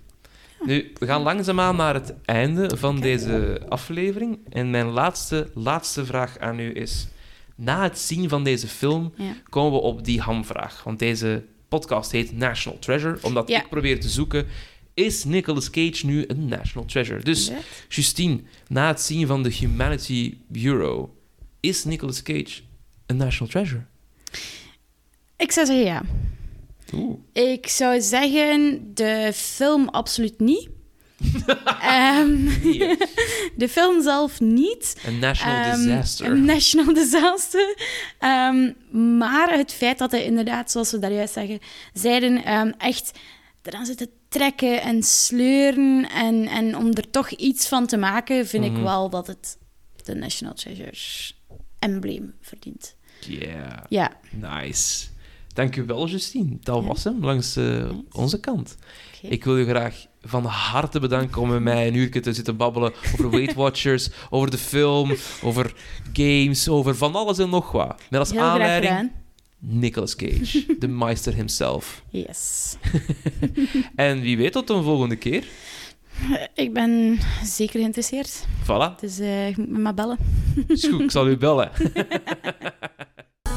[0.65, 4.39] Nu, we gaan langzaamaan naar het einde van deze aflevering.
[4.49, 7.07] En mijn laatste, laatste vraag aan u is...
[7.55, 9.35] Na het zien van deze film ja.
[9.49, 10.83] komen we op die hamvraag.
[10.83, 13.17] Want deze podcast heet National Treasure.
[13.21, 13.59] Omdat Ja.
[13.61, 14.45] ik probeer te zoeken...
[14.93, 17.23] Is Nicolas Cage nu een National Treasure?
[17.23, 17.51] Dus.
[17.89, 21.07] Justine, na het zien van de Humanity Bureau...
[21.59, 22.61] Is Nicolas Cage
[23.05, 23.83] een National Treasure?
[25.37, 26.01] Ik zou zeggen ja.
[26.93, 27.17] Oeh.
[27.33, 30.69] Ik zou zeggen de film absoluut niet.
[31.81, 32.45] Ehm,
[33.55, 34.95] de film zelf niet.
[35.05, 36.25] een national Ehm, disaster.
[36.31, 37.75] Een national disaster.
[38.19, 38.71] Ehm,
[39.17, 41.59] maar het feit dat hij inderdaad, zoals we daar juist zeggen,
[41.93, 42.43] zeiden,
[42.77, 43.11] echt
[43.61, 46.09] eraan zitten trekken en sleuren.
[46.09, 48.75] En, en om er toch iets van te maken, vind Mhm.
[48.75, 49.57] ik wel dat het
[50.03, 50.93] de National Treasure
[51.79, 52.95] embleem verdient.
[53.27, 55.07] Yeah, Ja, nice.
[55.53, 56.57] Dank u wel, Justine.
[56.61, 56.87] Dat Ja.
[56.87, 58.03] was hem langs eh, Nice.
[58.11, 58.75] onze kant.
[59.21, 62.93] Ik wil u graag van harte bedanken om met mij een uurtje te zitten babbelen
[63.13, 65.73] over Weight Watchers, over de film, over
[66.13, 68.01] games, over van alles en nog wat.
[68.09, 69.11] Met als Heel aanleiding.
[69.65, 72.03] Nicolas Cage, de meister himself.
[72.09, 72.75] Yes.
[73.95, 75.43] En wie weet tot een volgende keer.
[76.53, 78.45] Ik ben zeker geïnteresseerd.
[78.63, 78.99] Voilà.
[78.99, 80.17] Dus eh, je moet me maar bellen.
[80.67, 81.71] Is goed, ik zal u bellen.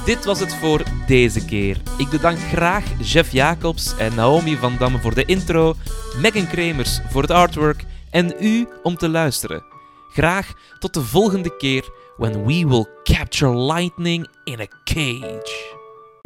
[0.04, 1.80] Dit was het voor deze keer.
[1.98, 5.74] Ik bedank graag Jeff Jacobs en Naomi van Damme voor de intro,
[6.20, 9.64] Megan Kremers voor het artwork en u om te luisteren.
[10.12, 15.75] Graag tot de volgende keer when we will capture lightning in a cage.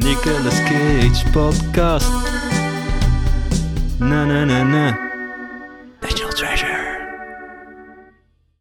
[0.03, 2.09] Nicolas Cage podcast.
[3.99, 4.97] Na na na na.
[6.01, 6.70] National Treasure.